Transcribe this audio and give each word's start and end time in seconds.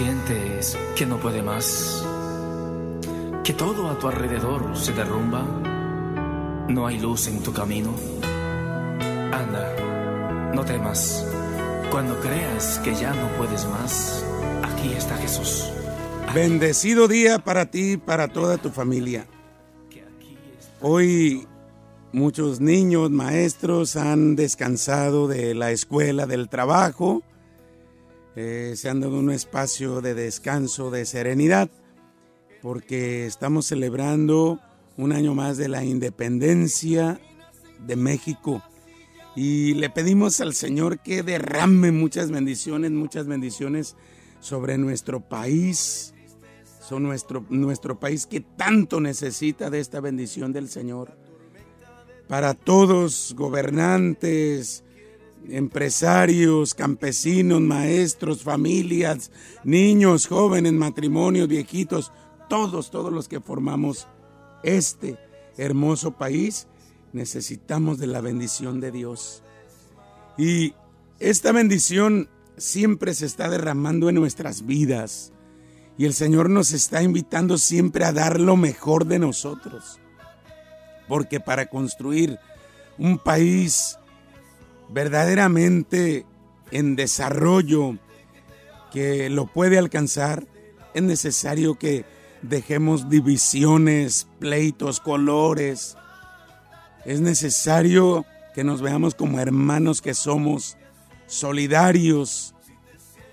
Sientes 0.00 0.78
que 0.96 1.04
no 1.04 1.18
puede 1.20 1.42
más, 1.42 2.02
que 3.44 3.52
todo 3.52 3.90
a 3.90 3.98
tu 3.98 4.08
alrededor 4.08 4.74
se 4.74 4.94
derrumba, 4.94 5.42
no 6.70 6.86
hay 6.86 6.98
luz 6.98 7.26
en 7.26 7.42
tu 7.42 7.52
camino. 7.52 7.94
Anda, 9.30 10.52
no 10.54 10.64
temas. 10.64 11.26
Cuando 11.90 12.18
creas 12.18 12.80
que 12.82 12.94
ya 12.94 13.12
no 13.12 13.28
puedes 13.36 13.66
más, 13.66 14.24
aquí 14.62 14.90
está 14.94 15.18
Jesús. 15.18 15.70
Bendecido 16.34 17.06
día 17.06 17.38
para 17.38 17.66
ti 17.66 17.92
y 17.92 17.96
para 17.98 18.28
toda 18.28 18.56
tu 18.56 18.70
familia. 18.70 19.26
Hoy 20.80 21.46
muchos 22.12 22.58
niños, 22.58 23.10
maestros 23.10 23.96
han 23.96 24.34
descansado 24.34 25.28
de 25.28 25.54
la 25.54 25.72
escuela, 25.72 26.24
del 26.24 26.48
trabajo 26.48 27.22
eh, 28.36 28.74
se 28.76 28.88
han 28.88 29.00
dado 29.00 29.18
un 29.18 29.30
espacio 29.30 30.00
de 30.00 30.14
descanso, 30.14 30.90
de 30.90 31.04
serenidad, 31.04 31.68
porque 32.62 33.26
estamos 33.26 33.66
celebrando 33.66 34.60
un 34.96 35.12
año 35.12 35.34
más 35.34 35.56
de 35.56 35.68
la 35.68 35.84
independencia 35.84 37.20
de 37.86 37.96
México. 37.96 38.62
Y 39.34 39.74
le 39.74 39.90
pedimos 39.90 40.40
al 40.40 40.54
Señor 40.54 41.00
que 41.00 41.22
derrame 41.22 41.92
muchas 41.92 42.30
bendiciones, 42.30 42.90
muchas 42.90 43.26
bendiciones 43.26 43.96
sobre 44.40 44.78
nuestro 44.78 45.20
país, 45.20 46.14
sobre 46.80 47.04
nuestro, 47.04 47.44
nuestro 47.48 47.98
país 47.98 48.26
que 48.26 48.40
tanto 48.40 49.00
necesita 49.00 49.70
de 49.70 49.80
esta 49.80 50.00
bendición 50.00 50.52
del 50.52 50.68
Señor. 50.68 51.16
Para 52.28 52.54
todos, 52.54 53.34
gobernantes, 53.36 54.84
empresarios, 55.48 56.74
campesinos, 56.74 57.60
maestros, 57.60 58.42
familias, 58.42 59.30
niños, 59.64 60.26
jóvenes, 60.26 60.72
matrimonios, 60.72 61.48
viejitos, 61.48 62.12
todos, 62.48 62.90
todos 62.90 63.12
los 63.12 63.28
que 63.28 63.40
formamos 63.40 64.06
este 64.62 65.18
hermoso 65.56 66.12
país, 66.12 66.66
necesitamos 67.12 67.98
de 67.98 68.06
la 68.06 68.20
bendición 68.20 68.80
de 68.80 68.90
Dios. 68.90 69.42
Y 70.36 70.74
esta 71.18 71.52
bendición 71.52 72.28
siempre 72.56 73.14
se 73.14 73.26
está 73.26 73.48
derramando 73.48 74.08
en 74.08 74.14
nuestras 74.16 74.66
vidas. 74.66 75.32
Y 75.98 76.06
el 76.06 76.14
Señor 76.14 76.48
nos 76.48 76.72
está 76.72 77.02
invitando 77.02 77.58
siempre 77.58 78.04
a 78.04 78.12
dar 78.12 78.40
lo 78.40 78.56
mejor 78.56 79.06
de 79.06 79.18
nosotros. 79.18 79.98
Porque 81.08 81.40
para 81.40 81.66
construir 81.66 82.38
un 82.96 83.18
país 83.18 83.98
verdaderamente 84.92 86.26
en 86.70 86.96
desarrollo 86.96 87.96
que 88.92 89.30
lo 89.30 89.46
puede 89.46 89.78
alcanzar, 89.78 90.46
es 90.94 91.02
necesario 91.02 91.78
que 91.78 92.04
dejemos 92.42 93.08
divisiones, 93.08 94.26
pleitos, 94.38 95.00
colores. 95.00 95.96
Es 97.04 97.20
necesario 97.20 98.24
que 98.54 98.64
nos 98.64 98.82
veamos 98.82 99.14
como 99.14 99.38
hermanos 99.38 100.02
que 100.02 100.14
somos, 100.14 100.76
solidarios, 101.26 102.54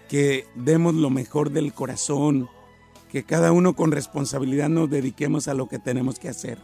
que 0.07 0.45
demos 0.55 0.93
lo 0.93 1.09
mejor 1.09 1.51
del 1.51 1.73
corazón, 1.73 2.49
que 3.11 3.23
cada 3.23 3.51
uno 3.51 3.75
con 3.75 3.91
responsabilidad 3.91 4.69
nos 4.69 4.89
dediquemos 4.89 5.47
a 5.47 5.53
lo 5.53 5.67
que 5.67 5.79
tenemos 5.79 6.19
que 6.19 6.29
hacer, 6.29 6.59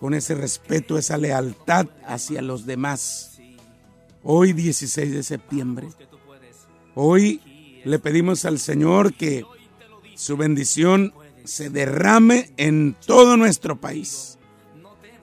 con 0.00 0.14
ese 0.14 0.34
respeto, 0.34 0.98
esa 0.98 1.16
lealtad 1.16 1.86
hacia 2.06 2.42
los 2.42 2.66
demás 2.66 3.34
hoy 4.24 4.52
16 4.52 5.12
de 5.12 5.22
septiembre. 5.22 5.88
Hoy 6.94 7.40
le 7.84 7.98
pedimos 7.98 8.44
al 8.44 8.58
Señor 8.58 9.14
que 9.14 9.44
su 10.14 10.36
bendición 10.36 11.12
se 11.44 11.70
derrame 11.70 12.50
en 12.56 12.96
todo 13.06 13.36
nuestro 13.36 13.80
país. 13.80 14.38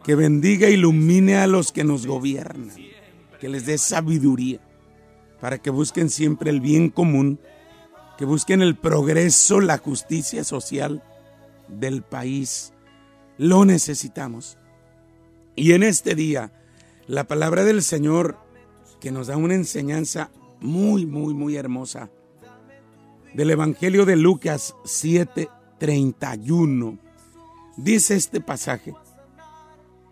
Que 0.04 0.16
bendiga 0.16 0.68
e 0.68 0.72
ilumine 0.72 1.38
a 1.38 1.48
los 1.48 1.72
que 1.72 1.84
nos 1.84 2.06
gobiernan. 2.06 2.72
Que 3.40 3.50
les 3.50 3.66
dé 3.66 3.78
sabiduría 3.78 4.60
para 5.40 5.58
que 5.58 5.72
busquen 5.72 6.10
siempre 6.10 6.52
el 6.52 6.62
bien 6.62 6.90
común. 6.90 7.40
Que 8.18 8.26
busquen 8.26 8.62
el 8.62 8.76
progreso, 8.76 9.60
la 9.62 9.78
justicia 9.78 10.44
social 10.44 11.04
del 11.68 12.04
país. 12.04 12.74
Lo 13.38 13.66
necesitamos. 13.66 14.58
Y 15.56 15.74
en 15.74 15.84
este 15.84 16.14
día, 16.16 16.52
la 17.08 17.26
palabra 17.26 17.64
del 17.64 17.82
Señor 17.82 18.38
que 19.02 19.12
nos 19.12 19.28
da 19.28 19.36
una 19.36 19.56
enseñanza 19.56 20.32
muy, 20.62 21.06
muy, 21.06 21.34
muy 21.34 21.58
hermosa. 21.58 22.10
Del 23.34 23.50
Evangelio 23.50 24.06
de 24.06 24.16
Lucas 24.16 24.76
7:31. 24.86 27.00
Dice 27.76 28.16
este 28.16 28.40
pasaje. 28.40 28.94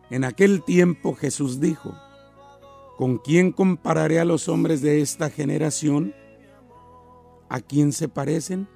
En 0.10 0.24
aquel 0.24 0.64
tiempo 0.64 1.14
Jesús 1.14 1.60
dijo, 1.60 1.96
¿con 2.98 3.20
quién 3.20 3.52
compararé 3.52 4.20
a 4.20 4.26
los 4.26 4.50
hombres 4.50 4.82
de 4.82 5.02
esta 5.02 5.30
generación? 5.30 6.16
¿A 7.48 7.62
quién 7.62 7.94
se 7.94 8.10
parecen? 8.10 8.68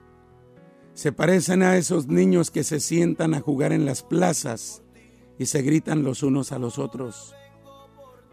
Se 0.94 1.12
parecen 1.12 1.64
a 1.64 1.76
esos 1.76 2.06
niños 2.06 2.52
que 2.52 2.64
se 2.64 2.80
sientan 2.80 3.34
a 3.34 3.42
jugar 3.42 3.74
en 3.74 3.86
las 3.86 4.04
plazas 4.04 4.84
y 5.40 5.48
se 5.48 5.64
gritan 5.64 6.04
los 6.04 6.22
unos 6.22 6.52
a 6.52 6.60
los 6.60 6.78
otros. 6.78 7.34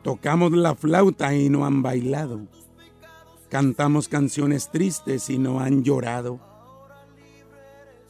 Tocamos 0.02 0.52
la 0.52 0.74
flauta 0.74 1.34
y 1.34 1.50
no 1.50 1.66
han 1.66 1.82
bailado. 1.82 2.40
Cantamos 3.50 4.08
canciones 4.08 4.70
tristes 4.70 5.28
y 5.28 5.38
no 5.38 5.60
han 5.60 5.82
llorado. 5.84 6.40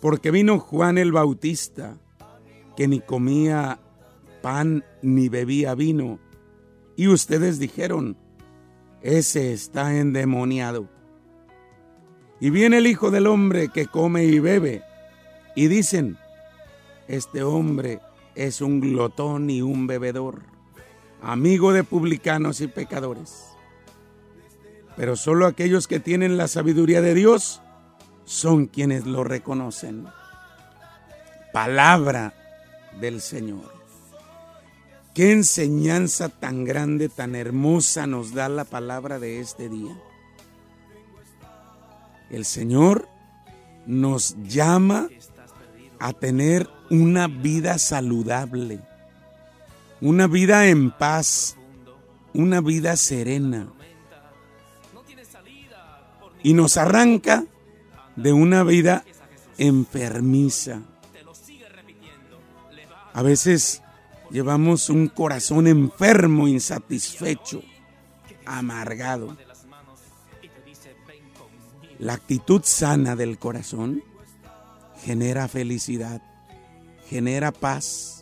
Porque 0.00 0.30
vino 0.30 0.60
Juan 0.60 0.98
el 0.98 1.10
Bautista, 1.10 1.96
que 2.76 2.86
ni 2.86 3.00
comía 3.00 3.80
pan 4.40 4.84
ni 5.02 5.28
bebía 5.28 5.74
vino. 5.74 6.20
Y 6.94 7.08
ustedes 7.08 7.58
dijeron, 7.58 8.16
ese 9.02 9.52
está 9.52 9.96
endemoniado. 9.96 10.88
Y 12.38 12.50
viene 12.50 12.78
el 12.78 12.86
Hijo 12.86 13.10
del 13.10 13.26
Hombre 13.26 13.68
que 13.68 13.86
come 13.86 14.24
y 14.24 14.38
bebe. 14.38 14.82
Y 15.56 15.66
dicen, 15.66 16.18
este 17.08 17.42
hombre 17.42 18.00
es 18.36 18.60
un 18.60 18.80
glotón 18.80 19.50
y 19.50 19.60
un 19.60 19.88
bebedor 19.88 20.49
amigo 21.22 21.72
de 21.72 21.84
publicanos 21.84 22.60
y 22.60 22.68
pecadores. 22.68 23.46
Pero 24.96 25.16
solo 25.16 25.46
aquellos 25.46 25.86
que 25.86 26.00
tienen 26.00 26.36
la 26.36 26.48
sabiduría 26.48 27.00
de 27.00 27.14
Dios 27.14 27.62
son 28.24 28.66
quienes 28.66 29.06
lo 29.06 29.24
reconocen. 29.24 30.06
Palabra 31.52 32.34
del 33.00 33.20
Señor. 33.20 33.80
Qué 35.14 35.32
enseñanza 35.32 36.28
tan 36.28 36.64
grande, 36.64 37.08
tan 37.08 37.34
hermosa 37.34 38.06
nos 38.06 38.32
da 38.32 38.48
la 38.48 38.64
palabra 38.64 39.18
de 39.18 39.40
este 39.40 39.68
día. 39.68 39.96
El 42.30 42.44
Señor 42.44 43.08
nos 43.86 44.36
llama 44.44 45.08
a 45.98 46.12
tener 46.12 46.68
una 46.90 47.26
vida 47.26 47.78
saludable 47.78 48.80
una 50.00 50.26
vida 50.26 50.66
en 50.66 50.90
paz, 50.90 51.56
una 52.32 52.60
vida 52.60 52.96
serena. 52.96 53.72
Y 56.42 56.54
nos 56.54 56.76
arranca 56.78 57.44
de 58.16 58.32
una 58.32 58.62
vida 58.62 59.04
enfermiza. 59.58 60.80
A 63.12 63.22
veces 63.22 63.82
llevamos 64.30 64.88
un 64.88 65.08
corazón 65.08 65.66
enfermo, 65.66 66.48
insatisfecho, 66.48 67.62
amargado. 68.46 69.36
La 71.98 72.14
actitud 72.14 72.62
sana 72.64 73.16
del 73.16 73.38
corazón 73.38 74.02
genera 75.04 75.48
felicidad, 75.48 76.22
genera 77.06 77.52
paz 77.52 78.20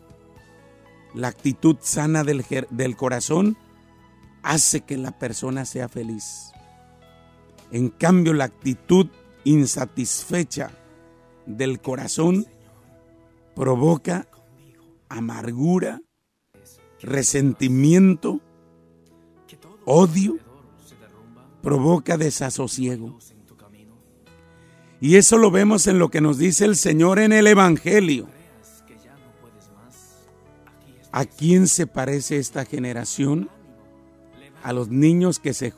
la 1.18 1.26
actitud 1.26 1.76
sana 1.80 2.22
del, 2.22 2.44
del 2.70 2.96
corazón 2.96 3.56
hace 4.42 4.82
que 4.82 4.96
la 4.96 5.18
persona 5.18 5.64
sea 5.64 5.88
feliz. 5.88 6.52
En 7.72 7.88
cambio, 7.88 8.32
la 8.34 8.44
actitud 8.44 9.08
insatisfecha 9.42 10.70
del 11.44 11.80
corazón 11.80 12.46
provoca 13.56 14.28
amargura, 15.08 16.00
resentimiento, 17.02 18.40
odio, 19.86 20.38
provoca 21.62 22.16
desasosiego. 22.16 23.18
Y 25.00 25.16
eso 25.16 25.36
lo 25.36 25.50
vemos 25.50 25.88
en 25.88 25.98
lo 25.98 26.10
que 26.10 26.20
nos 26.20 26.38
dice 26.38 26.64
el 26.64 26.76
Señor 26.76 27.18
en 27.18 27.32
el 27.32 27.48
Evangelio. 27.48 28.37
¿A 31.10 31.24
quién 31.24 31.68
se 31.68 31.86
parece 31.86 32.36
esta 32.36 32.64
generación? 32.64 33.48
A 34.62 34.72
los 34.72 34.88
niños 34.88 35.38
que 35.38 35.54
se, 35.54 35.72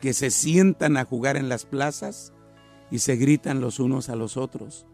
que 0.00 0.12
se 0.14 0.30
sientan 0.30 0.96
a 0.96 1.04
jugar 1.04 1.36
en 1.36 1.48
las 1.48 1.66
plazas 1.66 2.32
y 2.90 3.00
se 3.00 3.16
gritan 3.16 3.60
los 3.60 3.78
unos 3.78 4.08
a 4.08 4.16
los 4.16 4.36
otros. 4.36 4.86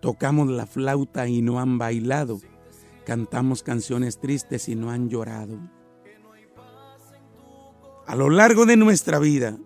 Tocamos 0.00 0.48
la 0.48 0.66
flauta 0.66 1.26
y 1.28 1.40
no 1.42 1.60
han 1.60 1.78
bailado. 1.78 2.40
Cantamos 3.06 3.62
canciones 3.62 4.18
tristes 4.18 4.68
y 4.68 4.74
no 4.74 4.90
han 4.90 5.08
llorado. 5.08 5.58
A 8.06 8.14
lo 8.16 8.28
largo 8.28 8.66
de 8.66 8.76
nuestra 8.76 9.18
vida 9.18 9.56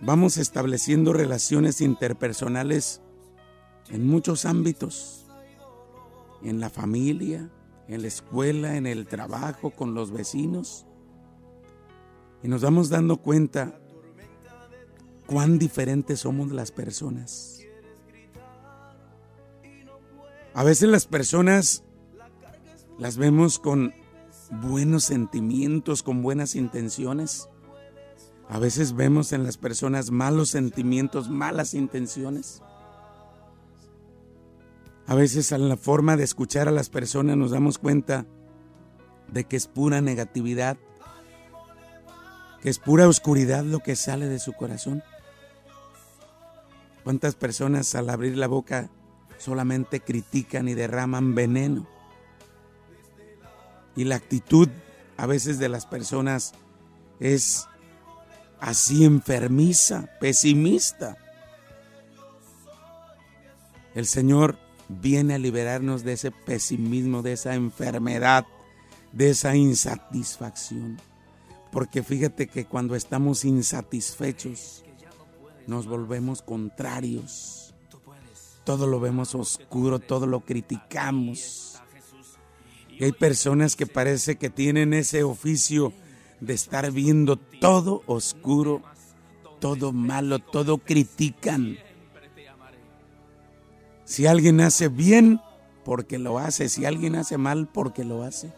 vamos 0.00 0.36
estableciendo 0.36 1.12
relaciones 1.12 1.80
interpersonales 1.80 3.02
en 3.90 4.06
muchos 4.06 4.44
ámbitos. 4.44 5.26
En 6.42 6.60
la 6.60 6.70
familia, 6.70 7.50
en 7.88 8.02
la 8.02 8.08
escuela, 8.08 8.76
en 8.76 8.86
el 8.86 9.06
trabajo, 9.06 9.70
con 9.70 9.94
los 9.94 10.12
vecinos. 10.12 10.86
Y 12.42 12.48
nos 12.48 12.62
vamos 12.62 12.90
dando 12.90 13.16
cuenta 13.16 13.80
cuán 15.26 15.58
diferentes 15.58 16.20
somos 16.20 16.52
las 16.52 16.70
personas. 16.70 17.60
A 20.54 20.64
veces 20.64 20.88
las 20.88 21.06
personas 21.06 21.84
las 22.98 23.16
vemos 23.16 23.58
con 23.58 23.94
buenos 24.50 25.04
sentimientos, 25.04 26.02
con 26.02 26.22
buenas 26.22 26.56
intenciones. 26.56 27.48
A 28.48 28.58
veces 28.58 28.94
vemos 28.94 29.32
en 29.32 29.44
las 29.44 29.56
personas 29.56 30.10
malos 30.10 30.50
sentimientos, 30.50 31.28
malas 31.28 31.74
intenciones. 31.74 32.62
A 35.08 35.14
veces 35.14 35.52
en 35.52 35.70
la 35.70 35.78
forma 35.78 36.18
de 36.18 36.24
escuchar 36.24 36.68
a 36.68 36.70
las 36.70 36.90
personas 36.90 37.34
nos 37.34 37.50
damos 37.50 37.78
cuenta 37.78 38.26
de 39.32 39.44
que 39.44 39.56
es 39.56 39.66
pura 39.66 40.02
negatividad, 40.02 40.76
que 42.60 42.68
es 42.68 42.78
pura 42.78 43.08
oscuridad 43.08 43.64
lo 43.64 43.78
que 43.78 43.96
sale 43.96 44.28
de 44.28 44.38
su 44.38 44.52
corazón. 44.52 45.02
¿Cuántas 47.04 47.36
personas 47.36 47.94
al 47.94 48.10
abrir 48.10 48.36
la 48.36 48.48
boca 48.48 48.90
solamente 49.38 50.00
critican 50.00 50.68
y 50.68 50.74
derraman 50.74 51.34
veneno? 51.34 51.88
Y 53.96 54.04
la 54.04 54.16
actitud 54.16 54.68
a 55.16 55.24
veces 55.24 55.58
de 55.58 55.70
las 55.70 55.86
personas 55.86 56.52
es 57.18 57.66
así 58.60 59.06
enfermiza, 59.06 60.10
pesimista. 60.20 61.16
El 63.94 64.04
Señor 64.04 64.67
viene 64.88 65.34
a 65.34 65.38
liberarnos 65.38 66.04
de 66.04 66.14
ese 66.14 66.30
pesimismo, 66.30 67.22
de 67.22 67.34
esa 67.34 67.54
enfermedad, 67.54 68.46
de 69.12 69.30
esa 69.30 69.56
insatisfacción. 69.56 71.00
Porque 71.70 72.02
fíjate 72.02 72.46
que 72.46 72.64
cuando 72.64 72.94
estamos 72.94 73.44
insatisfechos, 73.44 74.84
nos 75.66 75.86
volvemos 75.86 76.40
contrarios. 76.40 77.74
Todo 78.64 78.86
lo 78.86 79.00
vemos 79.00 79.34
oscuro, 79.34 79.98
todo 79.98 80.26
lo 80.26 80.40
criticamos. 80.40 81.78
Y 82.88 83.04
hay 83.04 83.12
personas 83.12 83.76
que 83.76 83.86
parece 83.86 84.36
que 84.36 84.50
tienen 84.50 84.92
ese 84.92 85.22
oficio 85.22 85.92
de 86.40 86.54
estar 86.54 86.90
viendo 86.90 87.36
todo 87.36 88.02
oscuro, 88.06 88.82
todo 89.60 89.92
malo, 89.92 90.38
todo 90.38 90.78
critican. 90.78 91.78
Si 94.08 94.26
alguien 94.26 94.62
hace 94.62 94.88
bien, 94.88 95.38
porque 95.84 96.18
lo 96.18 96.38
hace. 96.38 96.70
Si 96.70 96.86
alguien 96.86 97.14
hace 97.14 97.36
mal, 97.36 97.68
porque 97.70 98.04
lo 98.04 98.22
hace. 98.22 98.50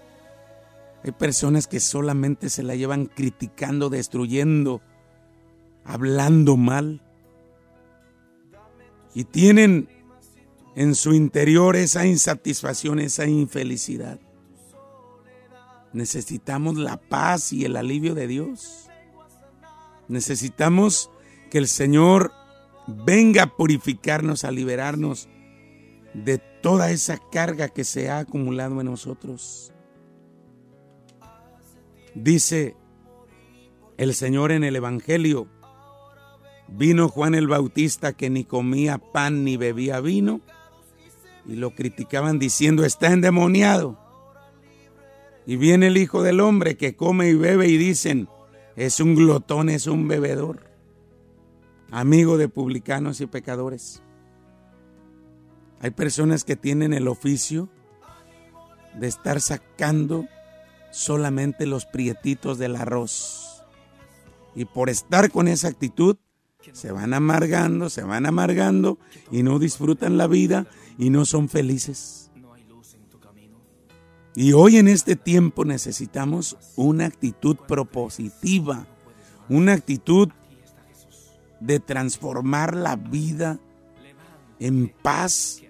Hay 1.03 1.11
personas 1.11 1.67
que 1.67 1.81
solamente 1.81 2.49
se 2.51 2.63
la 2.63 2.77
llevan 2.77 3.07
criticando, 3.07 3.91
destruyendo, 3.91 4.81
hablando 5.85 6.57
mal. 6.57 7.03
Y 9.13 9.25
tienen 9.25 9.89
en 10.77 10.95
su 10.95 11.15
interior 11.15 11.75
esa 11.75 12.07
insatisfacción, 12.07 13.01
esa 13.01 13.27
infelicidad. 13.27 14.21
Necesitamos 15.93 16.77
la 16.77 16.97
paz 16.97 17.53
y 17.53 17.65
el 17.65 17.75
alivio 17.75 18.15
de 18.15 18.29
Dios. 18.29 18.89
Necesitamos 20.07 21.11
que 21.51 21.59
el 21.59 21.67
Señor 21.67 22.31
venga 22.87 23.43
a 23.43 23.57
purificarnos, 23.57 24.45
a 24.45 24.53
liberarnos 24.53 25.29
de 26.15 26.39
toda 26.39 26.91
esa 26.91 27.19
carga 27.31 27.69
que 27.69 27.85
se 27.85 28.11
ha 28.11 28.19
acumulado 28.19 28.81
en 28.81 28.87
nosotros. 28.87 29.73
Dice 32.15 32.77
el 33.97 34.15
Señor 34.15 34.53
en 34.53 34.65
el 34.65 34.77
Evangelio, 34.77 35.47
vino 36.69 37.09
Juan 37.09 37.35
el 37.35 37.49
Bautista 37.49 38.13
que 38.13 38.31
ni 38.31 38.45
comía 38.45 38.99
pan 38.99 39.45
ni 39.45 39.57
bebía 39.57 40.01
vino 40.01 40.41
y 41.47 41.57
lo 41.57 41.75
criticaban 41.75 42.39
diciendo 42.39 42.85
está 42.85 43.13
endemoniado. 43.13 43.99
Y 45.47 45.57
viene 45.57 45.89
el 45.89 45.97
Hijo 45.97 46.23
del 46.23 46.41
Hombre 46.41 46.77
que 46.77 46.95
come 46.95 47.29
y 47.29 47.35
bebe 47.35 47.69
y 47.69 47.77
dicen 47.77 48.29
es 48.77 49.01
un 49.01 49.15
glotón, 49.15 49.69
es 49.69 49.87
un 49.87 50.09
bebedor, 50.09 50.71
amigo 51.91 52.39
de 52.39 52.49
publicanos 52.49 53.21
y 53.21 53.27
pecadores. 53.27 54.03
Hay 55.81 55.91
personas 55.91 56.45
que 56.45 56.57
tienen 56.57 56.93
el 56.93 57.09
oficio 57.09 57.71
de 58.99 59.09
estar 59.09 59.41
sacando 59.41 60.27
solamente 60.91 61.67
los 61.67 61.87
prietitos 61.87 62.59
del 62.59 62.77
arroz. 62.77 63.65
Y 64.55 64.67
por 64.67 64.91
estar 64.91 65.31
con 65.31 65.49
esa 65.49 65.69
actitud, 65.69 66.17
se 66.73 66.93
van 66.93 67.15
amargando, 67.15 67.89
se 67.89 68.03
van 68.03 68.27
amargando 68.27 68.99
y 69.31 69.43
no 69.43 69.59
disfrutan 69.59 70.19
la 70.19 70.27
vida 70.27 70.67
y 70.99 71.09
no 71.09 71.25
son 71.25 71.49
felices. 71.49 72.31
Y 74.37 74.53
hoy 74.53 74.77
en 74.77 74.87
este 74.87 75.17
tiempo 75.17 75.65
necesitamos 75.65 76.59
una 76.77 77.07
actitud 77.07 77.57
propositiva, 77.57 78.87
una 79.49 79.73
actitud 79.73 80.29
de 81.59 81.81
transformar 81.81 82.77
la 82.77 82.97
vida 82.97 83.59
en 84.59 84.93
paz 85.03 85.63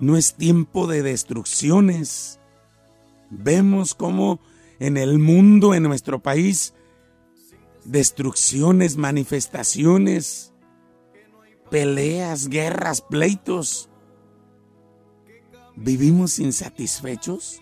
no 0.00 0.16
es 0.16 0.34
tiempo 0.34 0.86
de 0.86 1.02
destrucciones. 1.02 2.40
Vemos 3.30 3.94
como 3.94 4.40
en 4.78 4.96
el 4.96 5.18
mundo, 5.18 5.74
en 5.74 5.82
nuestro 5.82 6.20
país, 6.22 6.74
destrucciones, 7.84 8.96
manifestaciones, 8.96 10.52
peleas, 11.70 12.48
guerras, 12.48 13.00
pleitos. 13.00 13.88
¿Vivimos 15.76 16.38
insatisfechos? 16.38 17.60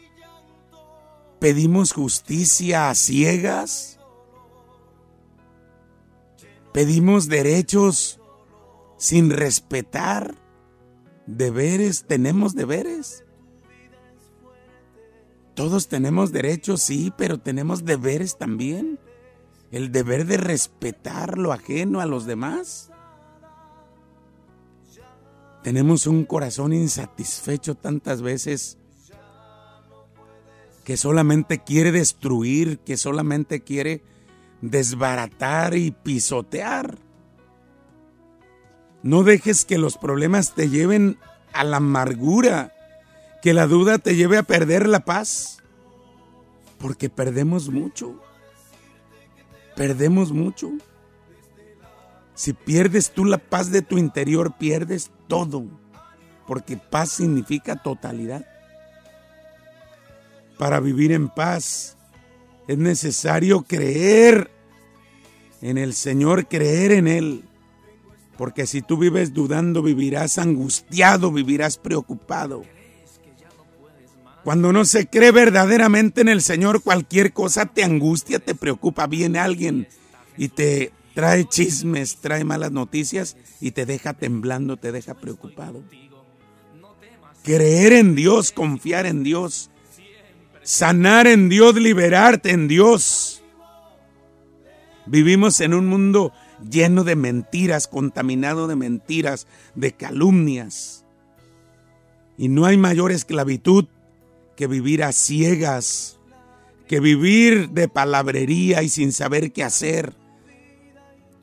¿Pedimos 1.38 1.92
justicia 1.92 2.90
a 2.90 2.94
ciegas? 2.94 3.98
¿Pedimos 6.72 7.28
derechos 7.28 8.20
sin 8.98 9.30
respetar? 9.30 10.45
Deberes, 11.26 12.04
tenemos 12.04 12.54
deberes. 12.54 13.24
Todos 15.54 15.88
tenemos 15.88 16.32
derechos, 16.32 16.82
sí, 16.82 17.12
pero 17.16 17.38
tenemos 17.38 17.84
deberes 17.84 18.36
también. 18.36 18.98
El 19.70 19.90
deber 19.90 20.26
de 20.26 20.36
respetar 20.36 21.38
lo 21.38 21.52
ajeno 21.52 22.00
a 22.00 22.06
los 22.06 22.26
demás. 22.26 22.90
Tenemos 25.62 26.06
un 26.06 26.24
corazón 26.24 26.72
insatisfecho 26.72 27.74
tantas 27.74 28.22
veces 28.22 28.78
que 30.84 30.96
solamente 30.96 31.58
quiere 31.64 31.90
destruir, 31.90 32.78
que 32.78 32.96
solamente 32.96 33.62
quiere 33.62 34.02
desbaratar 34.60 35.74
y 35.74 35.90
pisotear. 35.90 37.05
No 39.02 39.22
dejes 39.22 39.64
que 39.64 39.78
los 39.78 39.98
problemas 39.98 40.54
te 40.54 40.68
lleven 40.68 41.18
a 41.52 41.64
la 41.64 41.78
amargura, 41.78 42.72
que 43.42 43.54
la 43.54 43.66
duda 43.66 43.98
te 43.98 44.16
lleve 44.16 44.38
a 44.38 44.42
perder 44.42 44.88
la 44.88 45.00
paz, 45.00 45.62
porque 46.78 47.08
perdemos 47.08 47.68
mucho. 47.68 48.20
Perdemos 49.74 50.32
mucho. 50.32 50.70
Si 52.34 52.52
pierdes 52.52 53.12
tú 53.12 53.24
la 53.24 53.38
paz 53.38 53.70
de 53.70 53.82
tu 53.82 53.98
interior, 53.98 54.54
pierdes 54.58 55.10
todo, 55.26 55.64
porque 56.46 56.76
paz 56.76 57.12
significa 57.12 57.76
totalidad. 57.76 58.46
Para 60.58 60.80
vivir 60.80 61.12
en 61.12 61.28
paz 61.28 61.96
es 62.68 62.78
necesario 62.78 63.62
creer 63.62 64.50
en 65.62 65.78
el 65.78 65.94
Señor, 65.94 66.46
creer 66.46 66.92
en 66.92 67.08
Él. 67.08 67.44
Porque 68.36 68.66
si 68.66 68.82
tú 68.82 68.98
vives 68.98 69.32
dudando, 69.32 69.82
vivirás 69.82 70.38
angustiado, 70.38 71.32
vivirás 71.32 71.78
preocupado. 71.78 72.64
Cuando 74.44 74.72
no 74.72 74.84
se 74.84 75.08
cree 75.08 75.32
verdaderamente 75.32 76.20
en 76.20 76.28
el 76.28 76.40
Señor, 76.40 76.82
cualquier 76.82 77.32
cosa 77.32 77.66
te 77.66 77.82
angustia, 77.82 78.38
te 78.38 78.54
preocupa. 78.54 79.06
Viene 79.06 79.38
alguien 79.38 79.88
y 80.36 80.48
te 80.48 80.92
trae 81.14 81.46
chismes, 81.46 82.18
trae 82.18 82.44
malas 82.44 82.70
noticias 82.70 83.36
y 83.60 83.72
te 83.72 83.86
deja 83.86 84.12
temblando, 84.12 84.76
te 84.76 84.92
deja 84.92 85.14
preocupado. 85.14 85.82
Creer 87.42 87.94
en 87.94 88.14
Dios, 88.14 88.52
confiar 88.52 89.06
en 89.06 89.24
Dios, 89.24 89.70
sanar 90.62 91.26
en 91.26 91.48
Dios, 91.48 91.74
liberarte 91.74 92.50
en 92.50 92.68
Dios. 92.68 93.42
Vivimos 95.06 95.60
en 95.60 95.72
un 95.74 95.86
mundo 95.86 96.32
lleno 96.70 97.04
de 97.04 97.16
mentiras, 97.16 97.86
contaminado 97.86 98.66
de 98.66 98.76
mentiras, 98.76 99.46
de 99.74 99.92
calumnias. 99.92 101.04
Y 102.38 102.48
no 102.48 102.66
hay 102.66 102.76
mayor 102.76 103.12
esclavitud 103.12 103.86
que 104.56 104.66
vivir 104.66 105.02
a 105.04 105.12
ciegas, 105.12 106.18
que 106.86 107.00
vivir 107.00 107.70
de 107.70 107.88
palabrería 107.88 108.82
y 108.82 108.88
sin 108.88 109.12
saber 109.12 109.52
qué 109.52 109.64
hacer. 109.64 110.14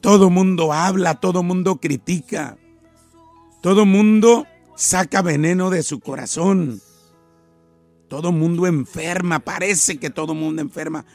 Todo 0.02 0.30
mundo 0.30 0.74
habla, 0.74 1.20
todo 1.20 1.44
mundo 1.44 1.78
critica, 1.78 2.58
todo 3.62 3.86
mundo 3.86 4.46
saca 4.76 5.22
veneno 5.22 5.70
de 5.70 5.84
su 5.84 6.00
corazón. 6.00 6.82
Todo 8.10 8.32
mundo 8.32 8.68
enferma, 8.68 9.40
parece 9.40 9.98
que 9.98 10.10
todo 10.10 10.36
mundo 10.36 10.62
enferma. 10.62 11.06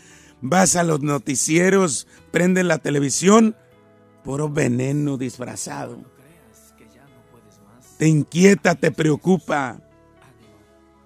Vas 0.40 0.74
a 0.74 0.82
los 0.82 1.00
noticieros, 1.00 2.06
prende 2.30 2.64
la 2.64 2.78
televisión, 2.78 3.54
puro 4.28 4.50
veneno 4.50 5.16
disfrazado. 5.16 5.96
Te 7.96 8.06
inquieta, 8.08 8.74
te 8.74 8.92
preocupa. 8.92 9.80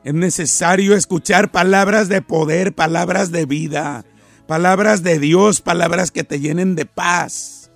Es 0.03 0.13
necesario 0.13 0.97
escuchar 0.97 1.53
palabras 1.53 2.09
de 2.09 2.21
poder, 2.21 2.75
palabras 2.75 3.31
de 3.31 3.47
vida, 3.47 4.05
palabras 4.49 5.05
de 5.05 5.21
Dios, 5.21 5.61
palabras 5.61 6.11
que 6.11 6.25
te 6.25 6.41
llenen 6.41 6.75
de 6.75 6.85
paz. 6.85 7.71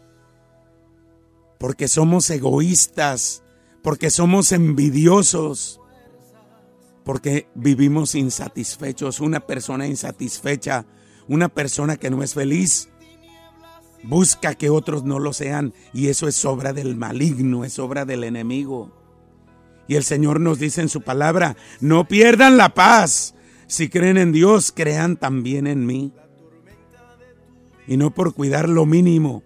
Porque 1.60 1.86
somos 1.86 2.28
egoístas, 2.28 3.44
porque 3.84 4.10
somos 4.10 4.50
envidiosos, 4.50 5.80
porque 7.04 7.46
vivimos 7.54 8.16
insatisfechos. 8.16 9.20
Una 9.20 9.38
persona 9.38 9.86
insatisfecha, 9.86 10.86
una 11.28 11.48
persona 11.48 11.96
que 11.96 12.10
no 12.10 12.24
es 12.24 12.34
feliz, 12.34 12.88
busca 14.06 14.54
que 14.54 14.70
otros 14.70 15.04
no 15.04 15.18
lo 15.18 15.32
sean 15.32 15.74
y 15.92 16.08
eso 16.08 16.28
es 16.28 16.44
obra 16.44 16.72
del 16.72 16.96
maligno, 16.96 17.64
es 17.64 17.78
obra 17.78 18.04
del 18.04 18.24
enemigo. 18.24 18.92
Y 19.88 19.94
el 19.94 20.04
Señor 20.04 20.40
nos 20.40 20.58
dice 20.58 20.80
en 20.80 20.88
su 20.88 21.02
palabra, 21.02 21.56
no 21.80 22.08
pierdan 22.08 22.56
la 22.56 22.74
paz. 22.74 23.34
Si 23.66 23.88
creen 23.88 24.16
en 24.16 24.32
Dios, 24.32 24.72
crean 24.74 25.16
también 25.16 25.66
en 25.66 25.86
mí. 25.86 26.12
Y 27.86 27.96
no 27.96 28.12
por 28.12 28.34
cuidar 28.34 28.68
lo 28.68 28.84
mínimo, 28.84 29.42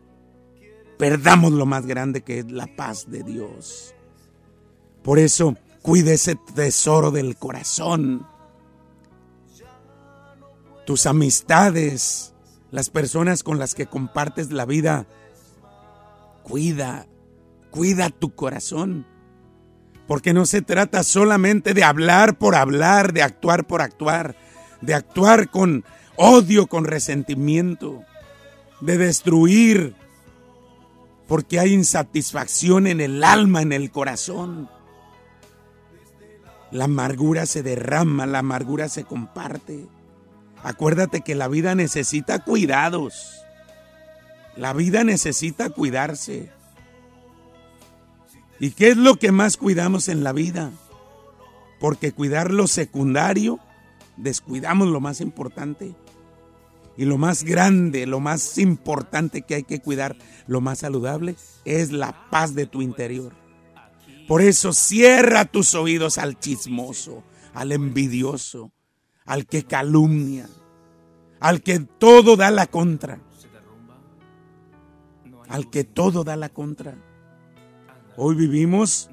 perdamos 0.98 1.52
lo 1.52 1.66
más 1.66 1.86
grande 1.86 2.22
que 2.22 2.38
es 2.38 2.50
la 2.50 2.66
paz 2.74 3.10
de 3.10 3.22
Dios. 3.22 3.94
Por 5.02 5.18
eso, 5.18 5.56
cuide 5.82 6.14
ese 6.14 6.36
tesoro 6.54 7.10
del 7.10 7.36
corazón. 7.36 8.26
Tus 10.86 11.06
amistades, 11.06 12.29
las 12.70 12.90
personas 12.90 13.42
con 13.42 13.58
las 13.58 13.74
que 13.74 13.86
compartes 13.86 14.50
la 14.50 14.64
vida, 14.64 15.06
cuida, 16.42 17.06
cuida 17.70 18.10
tu 18.10 18.34
corazón 18.34 19.06
porque 20.10 20.32
no 20.32 20.44
se 20.44 20.60
trata 20.60 21.04
solamente 21.04 21.72
de 21.72 21.84
hablar 21.84 22.36
por 22.36 22.56
hablar, 22.56 23.12
de 23.12 23.22
actuar 23.22 23.64
por 23.64 23.80
actuar, 23.80 24.34
de 24.80 24.92
actuar 24.92 25.50
con 25.50 25.84
odio, 26.16 26.66
con 26.66 26.84
resentimiento, 26.84 28.02
de 28.80 28.98
destruir, 28.98 29.94
porque 31.28 31.60
hay 31.60 31.74
insatisfacción 31.74 32.88
en 32.88 33.00
el 33.00 33.22
alma, 33.22 33.62
en 33.62 33.72
el 33.72 33.92
corazón. 33.92 34.68
La 36.72 36.86
amargura 36.86 37.46
se 37.46 37.62
derrama, 37.62 38.26
la 38.26 38.40
amargura 38.40 38.88
se 38.88 39.04
comparte. 39.04 39.86
Acuérdate 40.62 41.22
que 41.22 41.34
la 41.34 41.48
vida 41.48 41.74
necesita 41.74 42.38
cuidados. 42.40 43.44
La 44.56 44.72
vida 44.72 45.04
necesita 45.04 45.70
cuidarse. 45.70 46.50
¿Y 48.58 48.72
qué 48.72 48.90
es 48.90 48.96
lo 48.96 49.16
que 49.16 49.32
más 49.32 49.56
cuidamos 49.56 50.08
en 50.08 50.22
la 50.22 50.32
vida? 50.32 50.70
Porque 51.78 52.12
cuidar 52.12 52.52
lo 52.52 52.66
secundario, 52.66 53.58
descuidamos 54.18 54.88
lo 54.88 55.00
más 55.00 55.22
importante. 55.22 55.94
Y 56.98 57.06
lo 57.06 57.16
más 57.16 57.44
grande, 57.44 58.06
lo 58.06 58.20
más 58.20 58.58
importante 58.58 59.40
que 59.42 59.54
hay 59.54 59.62
que 59.62 59.80
cuidar, 59.80 60.16
lo 60.46 60.60
más 60.60 60.80
saludable, 60.80 61.36
es 61.64 61.90
la 61.92 62.28
paz 62.28 62.54
de 62.54 62.66
tu 62.66 62.82
interior. 62.82 63.32
Por 64.28 64.42
eso 64.42 64.74
cierra 64.74 65.46
tus 65.46 65.74
oídos 65.74 66.18
al 66.18 66.38
chismoso, 66.38 67.24
al 67.54 67.72
envidioso, 67.72 68.72
al 69.30 69.46
que 69.46 69.62
calumnia, 69.62 70.48
al 71.38 71.62
que 71.62 71.78
todo 71.78 72.34
da 72.34 72.50
la 72.50 72.66
contra. 72.66 73.20
Al 75.48 75.70
que 75.70 75.84
todo 75.84 76.24
da 76.24 76.34
la 76.34 76.48
contra. 76.48 76.96
Hoy 78.16 78.34
vivimos 78.34 79.08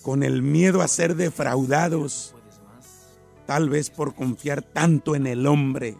con 0.00 0.22
el 0.22 0.40
miedo 0.40 0.80
a 0.80 0.88
ser 0.88 1.16
defraudados, 1.16 2.34
tal 3.44 3.68
vez 3.68 3.90
por 3.90 4.14
confiar 4.14 4.62
tanto 4.62 5.14
en 5.14 5.26
el 5.26 5.46
hombre. 5.46 5.98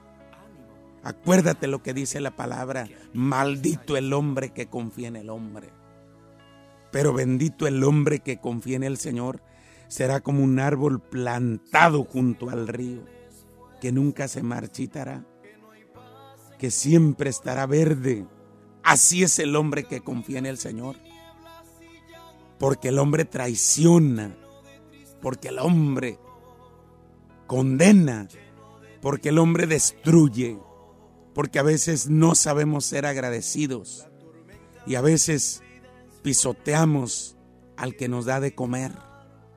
Acuérdate 1.03 1.67
lo 1.67 1.83
que 1.83 1.93
dice 1.93 2.21
la 2.21 2.35
palabra, 2.35 2.89
maldito 3.13 3.99
el 3.99 4.15
hombre 4.15 4.49
que 4.49 4.69
confía 4.69 5.09
en 5.09 5.17
el 5.17 5.29
hombre. 5.29 5.69
Pero 6.91 7.13
bendito 7.13 7.67
el 7.67 7.85
hombre 7.85 8.21
que 8.21 8.41
confía 8.41 8.77
en 8.77 8.85
el 8.85 8.97
Señor, 8.97 9.43
será 9.89 10.21
como 10.21 10.43
un 10.43 10.59
árbol 10.59 11.03
plantado 11.03 12.05
junto 12.05 12.49
al 12.49 12.67
río, 12.67 13.18
que 13.81 13.93
nunca 13.93 14.29
se 14.29 14.43
marchitará, 14.43 15.25
que 16.59 16.71
siempre 16.71 17.31
estará 17.31 17.67
verde. 17.67 18.27
Así 18.83 19.23
es 19.23 19.39
el 19.39 19.55
hombre 19.57 19.85
que 19.85 20.01
confía 20.01 20.39
en 20.39 20.47
el 20.47 20.59
Señor 20.59 20.97
porque 22.59 22.89
el 22.89 22.99
hombre 22.99 23.25
traiciona, 23.25 24.37
porque 25.23 25.49
el 25.49 25.59
hombre 25.59 26.19
condena, 27.47 28.29
porque 29.01 29.31
el 29.31 29.39
hombre 29.39 29.67
destruye, 29.67 30.59
porque 31.35 31.59
a 31.59 31.63
veces 31.63 32.09
no 32.09 32.35
sabemos 32.35 32.85
ser 32.85 33.07
agradecidos 33.07 34.07
y 34.87 34.97
a 34.97 35.01
veces 35.01 35.63
pisoteamos 36.23 37.37
al 37.77 37.95
que 37.95 38.09
nos 38.09 38.25
da 38.25 38.41
de 38.41 38.55
comer, 38.55 38.93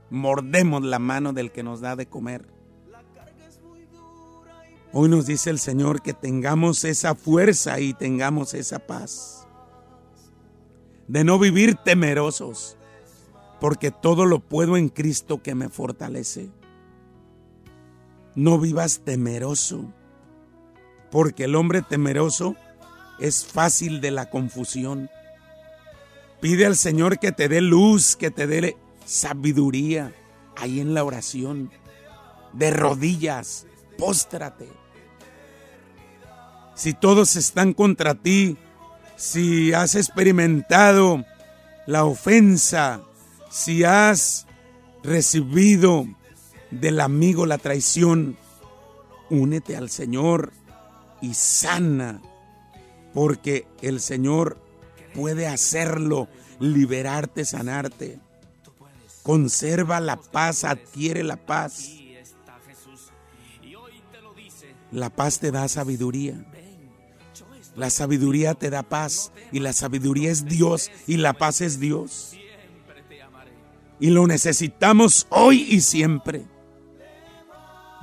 mordemos 0.10 0.84
la 0.84 1.00
mano 1.00 1.34
del 1.34 1.52
que 1.52 1.64
nos 1.64 1.82
da 1.82 1.96
de 1.96 2.06
comer. 2.06 2.48
Hoy 4.94 5.08
nos 5.08 5.26
dice 5.26 5.50
el 5.50 5.60
Señor 5.60 6.02
que 6.02 6.14
tengamos 6.14 6.84
esa 6.84 7.16
fuerza 7.16 7.80
y 7.80 7.94
tengamos 7.94 8.54
esa 8.54 8.80
paz. 8.80 9.48
De 11.08 11.24
no 11.24 11.40
vivir 11.40 11.76
temerosos, 11.76 12.78
porque 13.62 13.92
todo 13.92 14.26
lo 14.26 14.42
puedo 14.42 14.76
en 14.76 14.90
Cristo 14.90 15.42
que 15.42 15.56
me 15.56 15.70
fortalece. 15.70 16.50
No 18.36 18.60
vivas 18.60 19.02
temeroso, 19.06 19.94
porque 21.10 21.46
el 21.46 21.56
hombre 21.56 21.82
temeroso 21.82 22.58
es 23.18 23.46
fácil 23.46 24.02
de 24.02 24.12
la 24.12 24.30
confusión. 24.30 25.10
Pide 26.42 26.66
al 26.66 26.76
Señor 26.76 27.18
que 27.18 27.32
te 27.32 27.48
dé 27.48 27.62
luz, 27.62 28.18
que 28.18 28.30
te 28.30 28.46
dé 28.46 28.76
sabiduría 29.06 30.14
ahí 30.58 30.82
en 30.82 30.94
la 30.94 31.06
oración. 31.06 31.72
De 32.52 32.72
rodillas, 32.72 33.68
póstrate. 33.98 34.81
Si 36.76 36.94
todos 36.94 37.36
están 37.36 37.74
contra 37.74 38.16
ti, 38.16 38.58
si 39.16 39.74
has 39.74 39.96
experimentado 39.96 41.26
la 41.86 42.06
ofensa, 42.06 43.02
si 43.50 43.84
has 43.84 44.48
recibido 45.04 46.08
del 46.72 47.02
amigo 47.02 47.46
la 47.46 47.58
traición, 47.58 48.38
únete 49.30 49.76
al 49.76 49.90
Señor 49.90 50.54
y 51.22 51.34
sana, 51.34 52.22
porque 53.14 53.68
el 53.82 54.00
Señor 54.00 54.58
puede 55.14 55.48
hacerlo, 55.48 56.28
liberarte, 56.60 57.46
sanarte. 57.46 58.20
Conserva 59.24 60.00
la 60.00 60.18
paz, 60.18 60.64
adquiere 60.64 61.24
la 61.24 61.38
paz. 61.38 61.92
La 64.92 65.10
paz 65.10 65.40
te 65.40 65.52
da 65.52 65.68
sabiduría. 65.68 66.51
La 67.82 67.90
sabiduría 67.90 68.54
te 68.54 68.70
da 68.70 68.84
paz 68.84 69.32
y 69.52 69.58
la 69.58 69.74
sabiduría 69.74 70.30
es 70.30 70.46
Dios 70.46 70.92
y 71.08 71.18
la 71.18 71.34
paz 71.34 71.62
es 71.62 71.80
Dios 71.80 72.38
y 74.00 74.12
lo 74.12 74.28
necesitamos 74.28 75.26
hoy 75.32 75.66
y 75.68 75.82
siempre. 75.82 76.44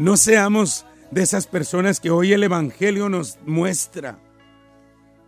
No 0.00 0.16
seamos 0.16 0.85
de 1.12 1.23
esas 1.23 1.47
personas 1.47 2.00
que 2.00 2.11
hoy 2.11 2.32
el 2.32 2.42
Evangelio 2.42 3.08
nos 3.08 3.38
muestra 3.47 4.18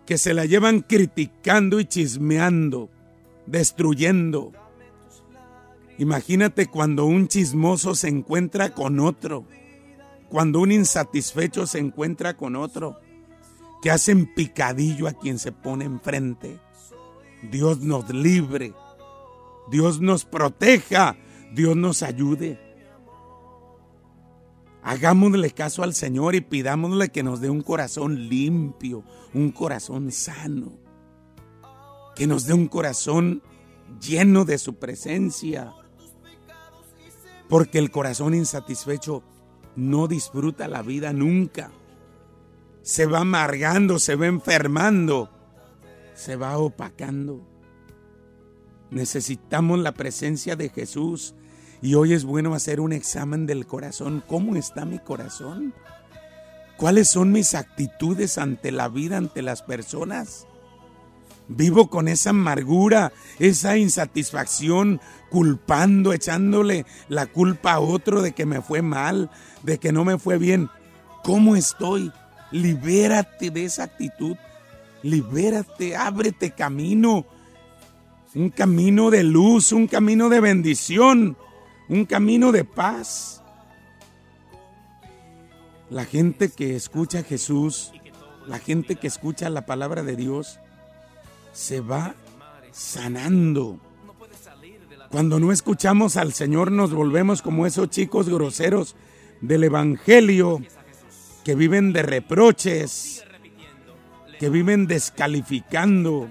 que 0.05 0.19
se 0.19 0.35
la 0.35 0.47
llevan 0.47 0.81
criticando 0.81 1.79
y 1.79 1.85
chismeando, 1.85 2.91
destruyendo. 3.47 4.51
Imagínate 5.97 6.67
cuando 6.67 7.05
un 7.05 7.29
chismoso 7.29 7.95
se 7.95 8.09
encuentra 8.09 8.75
con 8.75 8.99
otro, 8.99 9.47
cuando 10.29 10.59
un 10.59 10.73
insatisfecho 10.73 11.69
se 11.69 11.79
encuentra 11.79 12.37
con 12.37 12.57
otro, 12.57 13.01
que 13.83 13.91
hacen 13.91 14.33
picadillo 14.35 15.09
a 15.09 15.13
quien 15.13 15.39
se 15.39 15.53
pone 15.53 15.85
enfrente. 15.85 16.61
Dios 17.51 17.81
nos 17.81 18.09
libre, 18.11 18.75
Dios 19.71 20.01
nos 20.01 20.25
proteja, 20.25 21.17
Dios 21.55 21.77
nos 21.77 22.03
ayude. 22.03 22.59
Hagámosle 24.83 25.51
caso 25.51 25.83
al 25.83 25.95
Señor 25.95 26.35
y 26.35 26.41
pidámosle 26.41 27.11
que 27.11 27.23
nos 27.23 27.41
dé 27.41 27.51
un 27.51 27.63
corazón 27.63 28.29
limpio, 28.29 29.05
un 29.35 29.51
corazón 29.51 30.11
sano, 30.11 30.73
que 32.17 32.27
nos 32.27 32.47
dé 32.47 32.55
un 32.55 32.67
corazón 32.67 33.43
lleno 34.01 34.45
de 34.45 34.59
su 34.59 34.77
presencia. 34.77 35.73
Porque 37.49 37.79
el 37.79 37.91
corazón 37.91 38.35
insatisfecho 38.35 39.23
no 39.77 40.07
disfruta 40.07 40.69
la 40.69 40.83
vida 40.83 41.13
nunca. 41.13 41.73
Se 42.91 43.07
va 43.07 43.21
amargando, 43.21 44.01
se 44.01 44.17
va 44.17 44.27
enfermando, 44.27 45.31
se 46.13 46.35
va 46.35 46.59
opacando. 46.59 47.41
Necesitamos 48.91 49.79
la 49.79 49.93
presencia 49.93 50.57
de 50.57 50.71
Jesús 50.71 51.37
y 51.81 51.95
hoy 51.95 52.15
es 52.15 52.25
bueno 52.25 52.53
hacer 52.53 52.81
un 52.81 52.93
examen 52.93 53.47
del 53.47 53.65
corazón. 53.65 54.25
¿Cómo 54.27 54.57
está 54.57 54.87
mi 54.87 54.99
corazón? 54.99 55.73
¿Cuáles 56.77 57.09
son 57.09 57.31
mis 57.31 57.55
actitudes 57.55 58.39
ante 58.39 58.73
la 58.73 58.89
vida, 58.89 59.19
ante 59.19 59.41
las 59.41 59.63
personas? 59.63 60.49
Vivo 61.47 61.91
con 61.91 62.09
esa 62.09 62.31
amargura, 62.31 63.13
esa 63.39 63.77
insatisfacción, 63.77 65.01
culpando, 65.31 66.13
echándole 66.13 66.87
la 67.09 67.27
culpa 67.27 67.75
a 67.75 67.79
otro 67.81 68.21
de 68.21 68.33
que 68.33 68.47
me 68.47 68.61
fue 68.61 68.83
mal, 68.83 69.31
de 69.63 69.79
que 69.79 69.93
no 69.93 70.05
me 70.05 70.19
fue 70.19 70.39
bien. 70.39 70.69
¿Cómo 71.23 71.55
estoy? 71.55 72.11
Libérate 72.53 73.51
de 73.51 73.65
esa 73.65 73.85
actitud. 73.85 74.37
Libérate, 75.03 75.97
ábrete 75.97 76.51
camino. 76.51 77.27
Un 78.35 78.51
camino 78.51 79.11
de 79.11 79.25
luz, 79.25 79.73
un 79.73 79.87
camino 79.87 80.29
de 80.29 80.41
bendición 80.41 81.37
un 81.91 82.07
camino 82.07 82.53
de 82.53 82.65
paz. 82.65 83.43
La 85.91 86.05
gente 86.05 86.49
que 86.49 86.77
escucha 86.77 87.19
a 87.19 87.23
Jesús, 87.25 87.93
la 88.47 88.61
gente 88.61 88.95
que 88.95 89.09
escucha 89.09 89.51
la 89.51 89.67
palabra 89.67 90.05
de 90.05 90.15
Dios, 90.15 90.61
se 91.53 91.81
va 91.81 92.15
sanando. 92.71 93.81
Cuando 95.11 95.41
no 95.41 95.51
escuchamos 95.51 96.17
al 96.17 96.33
Señor 96.33 96.71
nos 96.71 96.93
volvemos 96.93 97.43
como 97.43 97.67
esos 97.67 97.91
chicos 97.91 98.29
groseros 98.29 98.95
del 99.41 99.65
Evangelio 99.65 100.61
que 101.45 101.55
viven 101.55 101.93
de 101.93 102.03
reproches, 102.03 103.25
que 104.39 104.49
viven 104.49 104.87
descalificando, 104.87 106.31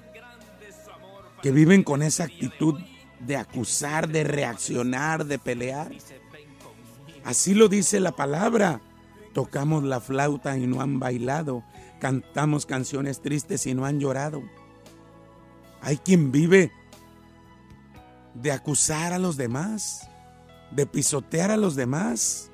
que 1.41 1.51
viven 1.51 1.83
con 1.83 2.01
esa 2.01 2.25
actitud 2.25 2.79
de 3.19 3.37
acusar, 3.37 4.09
de 4.09 4.23
reaccionar, 4.23 5.25
de 5.25 5.39
pelear. 5.39 5.91
Así 7.23 7.53
lo 7.53 7.67
dice 7.67 7.99
la 7.99 8.11
palabra. 8.11 8.81
Tocamos 9.33 9.83
la 9.83 9.99
flauta 9.99 10.57
y 10.57 10.67
no 10.67 10.81
han 10.81 10.99
bailado. 10.99 11.63
Cantamos 11.99 12.65
canciones 12.65 13.21
tristes 13.21 13.67
y 13.67 13.73
no 13.73 13.85
han 13.85 13.99
llorado. 13.99 14.41
Hay 15.81 15.97
quien 15.97 16.31
vive 16.31 16.71
de 18.33 18.51
acusar 18.51 19.13
a 19.13 19.19
los 19.19 19.37
demás, 19.37 20.09
de 20.71 20.85
pisotear 20.85 21.51
a 21.51 21.57
los 21.57 21.75
demás. 21.75 22.51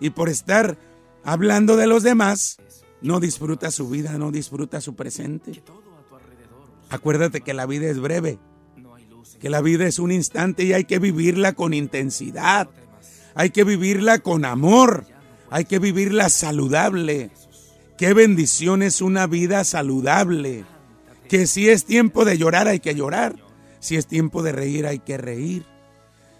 Y 0.00 0.10
por 0.10 0.28
estar 0.28 0.78
hablando 1.24 1.76
de 1.76 1.86
los 1.86 2.02
demás, 2.02 2.58
no 3.00 3.20
disfruta 3.20 3.70
su 3.70 3.88
vida, 3.88 4.18
no 4.18 4.30
disfruta 4.30 4.80
su 4.80 4.94
presente. 4.94 5.62
Acuérdate 6.90 7.40
que 7.40 7.54
la 7.54 7.66
vida 7.66 7.88
es 7.88 8.00
breve 8.00 8.38
que 9.38 9.50
la 9.50 9.60
vida 9.60 9.86
es 9.86 9.98
un 9.98 10.12
instante 10.12 10.64
y 10.64 10.72
hay 10.72 10.84
que 10.84 10.98
vivirla 10.98 11.52
con 11.52 11.74
intensidad, 11.74 12.68
hay 13.34 13.50
que 13.50 13.64
vivirla 13.64 14.18
con 14.18 14.44
amor, 14.44 15.06
hay 15.50 15.64
que 15.64 15.78
vivirla 15.78 16.28
saludable. 16.28 17.30
Qué 17.96 18.14
bendición 18.14 18.82
es 18.82 19.00
una 19.00 19.26
vida 19.26 19.64
saludable. 19.64 20.64
Que 21.28 21.46
si 21.46 21.68
es 21.68 21.84
tiempo 21.84 22.24
de 22.24 22.38
llorar 22.38 22.68
hay 22.68 22.80
que 22.80 22.94
llorar, 22.94 23.36
si 23.80 23.96
es 23.96 24.06
tiempo 24.06 24.42
de 24.42 24.52
reír 24.52 24.86
hay 24.86 24.98
que 24.98 25.18
reír, 25.18 25.64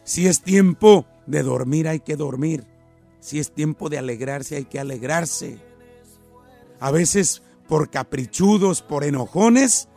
si 0.04 0.26
es 0.26 0.42
tiempo 0.42 1.06
de 1.26 1.42
dormir 1.42 1.88
hay 1.88 2.00
que 2.00 2.16
dormir, 2.16 2.64
si 3.20 3.38
es 3.38 3.52
tiempo 3.52 3.88
de 3.88 3.98
alegrarse 3.98 4.56
hay 4.56 4.64
que 4.64 4.78
alegrarse. 4.78 5.58
A 6.80 6.90
veces 6.90 7.42
por 7.68 7.90
caprichudos, 7.90 8.82
por 8.82 9.04
enojones, 9.04 9.88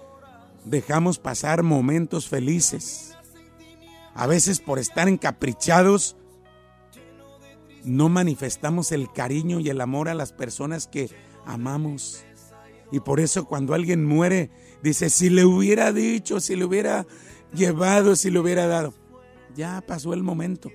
dejamos 0.66 1.20
pasar 1.20 1.64
momentos 1.64 2.28
felices. 2.28 3.16
A 4.14 4.28
veces 4.28 4.60
por 4.60 4.80
estar 4.80 5.08
encaprichados, 5.08 6.18
no 7.84 8.10
manifestamos 8.10 8.92
el 8.92 9.12
cariño 9.12 9.60
y 9.60 9.70
el 9.70 9.82
amor 9.82 10.10
a 10.10 10.14
las 10.14 10.34
personas 10.34 10.88
que 10.88 11.10
amamos. 11.46 12.26
Y 12.92 13.00
por 13.00 13.20
eso 13.20 13.46
cuando 13.46 13.74
alguien 13.74 14.06
muere, 14.06 14.52
dice, 14.84 15.10
si 15.10 15.30
le 15.30 15.46
hubiera 15.46 15.94
dicho, 15.94 16.40
si 16.42 16.56
le 16.56 16.66
hubiera 16.66 17.08
llevado, 17.54 18.16
si 18.16 18.30
le 18.30 18.40
hubiera 18.40 18.68
dado. 18.68 18.94
Ya 19.56 19.82
pasó 19.82 20.14
el 20.14 20.24
momento. 20.24 20.70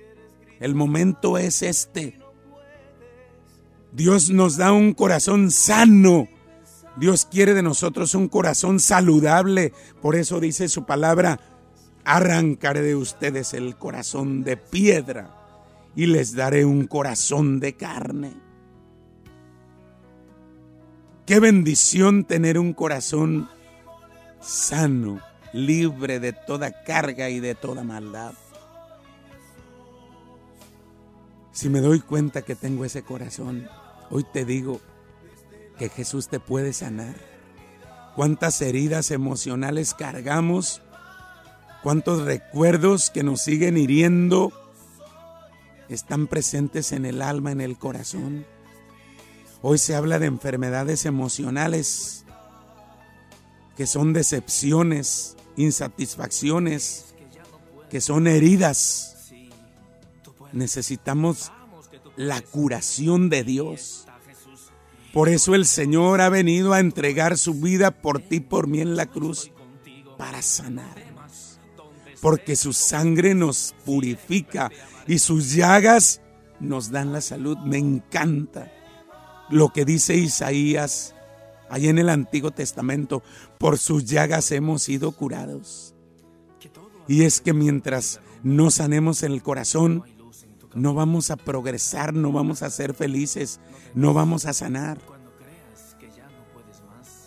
El 0.59 0.73
momento 0.73 1.37
es 1.37 1.61
este. 1.61 2.19
Dios 3.91 4.29
nos 4.29 4.57
da 4.57 4.71
un 4.71 4.93
corazón 4.93 5.51
sano 5.51 6.27
Dios 6.97 7.27
quiere 7.29 7.53
de 7.53 7.61
nosotros 7.61 8.15
un 8.15 8.27
corazón 8.27 8.79
saludable. 8.79 9.71
Por 10.01 10.15
eso 10.15 10.39
dice 10.39 10.67
su 10.67 10.85
palabra, 10.85 11.39
arrancaré 12.03 12.81
de 12.81 12.95
ustedes 12.95 13.53
el 13.53 13.77
corazón 13.77 14.43
de 14.43 14.57
piedra 14.57 15.35
y 15.95 16.07
les 16.07 16.33
daré 16.33 16.65
un 16.65 16.87
corazón 16.87 17.59
de 17.59 17.73
carne. 17.73 18.33
Qué 21.27 21.39
bendición 21.39 22.23
tener 22.23 22.57
un 22.57 22.73
corazón 22.73 23.47
sano, 24.39 25.19
libre 25.53 26.19
de 26.19 26.33
toda 26.33 26.83
carga 26.83 27.29
y 27.29 27.39
de 27.39 27.53
toda 27.53 27.83
maldad. 27.83 28.33
Si 31.57 31.69
me 31.69 31.81
doy 31.81 32.01
cuenta 32.01 32.43
que 32.43 32.53
tengo 32.53 32.85
ese 32.85 33.01
corazón, 33.01 33.67
hoy 34.11 34.23
te 34.31 34.45
digo, 34.45 34.79
que 35.79 35.89
Jesús 35.89 36.27
te 36.27 36.39
puede 36.39 36.71
sanar. 36.71 37.15
Cuántas 38.15 38.61
heridas 38.61 39.09
emocionales 39.09 39.95
cargamos, 39.95 40.83
cuántos 41.81 42.25
recuerdos 42.25 43.09
que 43.09 43.23
nos 43.23 43.41
siguen 43.41 43.75
hiriendo 43.75 44.53
están 45.89 46.27
presentes 46.27 46.91
en 46.91 47.07
el 47.07 47.23
alma, 47.23 47.53
en 47.53 47.61
el 47.61 47.75
corazón. 47.79 48.45
Hoy 49.63 49.79
se 49.79 49.95
habla 49.95 50.19
de 50.19 50.27
enfermedades 50.27 51.07
emocionales, 51.07 52.23
que 53.75 53.87
son 53.87 54.13
decepciones, 54.13 55.35
insatisfacciones, 55.55 57.15
que 57.89 57.99
son 57.99 58.27
heridas. 58.27 59.16
Necesitamos 60.57 61.51
la 62.15 62.41
curación 62.41 63.29
de 63.29 63.43
Dios. 63.43 64.07
Por 65.13 65.29
eso 65.29 65.53
el 65.53 65.67
Señor 65.67 66.19
ha 66.19 66.29
venido 66.29 66.73
a 66.73 66.79
entregar 66.79 67.37
su 67.37 67.53
vida 67.53 67.91
por 67.91 68.19
ti, 68.19 68.39
por 68.39 68.65
mí 68.65 68.81
en 68.81 68.95
la 68.95 69.05
cruz, 69.05 69.51
para 70.17 70.41
sanarnos. 70.41 71.59
Porque 72.21 72.55
su 72.55 72.73
sangre 72.73 73.35
nos 73.35 73.75
purifica 73.85 74.71
y 75.05 75.19
sus 75.19 75.53
llagas 75.53 76.21
nos 76.59 76.89
dan 76.89 77.13
la 77.13 77.21
salud. 77.21 77.59
Me 77.59 77.77
encanta 77.77 78.71
lo 79.51 79.69
que 79.69 79.85
dice 79.85 80.15
Isaías 80.15 81.13
ahí 81.69 81.87
en 81.87 81.99
el 81.99 82.09
Antiguo 82.09 82.49
Testamento. 82.49 83.21
Por 83.59 83.77
sus 83.77 84.05
llagas 84.05 84.51
hemos 84.51 84.81
sido 84.81 85.11
curados. 85.11 85.93
Y 87.07 87.25
es 87.25 87.41
que 87.41 87.53
mientras 87.53 88.21
no 88.41 88.71
sanemos 88.71 89.21
el 89.21 89.43
corazón, 89.43 90.03
no 90.77 90.93
vamos 90.93 91.31
a 91.31 91.35
progresar, 91.35 92.13
no 92.13 92.31
vamos 92.31 92.61
a 92.61 92.69
ser 92.69 92.93
felices, 92.93 93.59
no 93.93 94.13
vamos 94.13 94.45
a 94.45 94.53
sanar. 94.53 94.99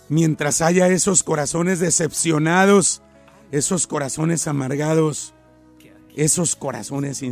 Mientras 0.08 0.60
haya 0.60 0.88
esos 0.88 1.22
corazones 1.22 1.78
decepcionados, 1.80 3.02
esos 3.50 3.86
corazones 3.86 4.46
amargados, 4.46 5.34
esos 6.16 6.56
corazones 6.56 7.22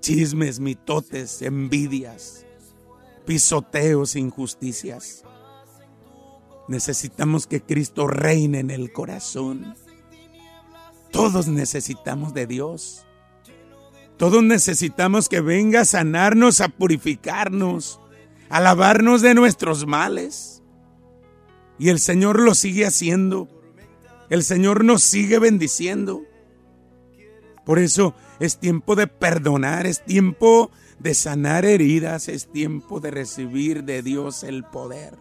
chismes, 0.00 0.60
mitotes, 0.60 1.42
envidias, 1.42 2.46
pisoteos, 3.26 4.16
injusticias. 4.16 5.24
Necesitamos 6.68 7.46
que 7.46 7.62
Cristo 7.62 8.06
reine 8.06 8.60
en 8.60 8.70
el 8.70 8.92
corazón. 8.92 9.74
Todos 11.10 11.46
necesitamos 11.46 12.34
de 12.34 12.46
Dios. 12.46 13.04
Todos 14.16 14.42
necesitamos 14.42 15.28
que 15.28 15.40
venga 15.40 15.82
a 15.82 15.84
sanarnos, 15.84 16.60
a 16.60 16.68
purificarnos, 16.68 18.00
a 18.48 18.60
lavarnos 18.60 19.20
de 19.22 19.34
nuestros 19.34 19.86
males. 19.86 20.62
Y 21.78 21.88
el 21.88 21.98
Señor 21.98 22.40
lo 22.40 22.54
sigue 22.54 22.86
haciendo. 22.86 23.48
El 24.30 24.42
Señor 24.42 24.84
nos 24.84 25.02
sigue 25.02 25.38
bendiciendo. 25.38 26.22
Por 27.64 27.78
eso 27.78 28.14
es 28.40 28.58
tiempo 28.58 28.94
de 28.94 29.06
perdonar, 29.06 29.86
es 29.86 30.04
tiempo 30.04 30.70
de 30.98 31.14
sanar 31.14 31.64
heridas, 31.64 32.28
es 32.28 32.50
tiempo 32.50 33.00
de 33.00 33.10
recibir 33.10 33.84
de 33.84 34.02
Dios 34.02 34.42
el 34.42 34.64
poder. 34.64 35.16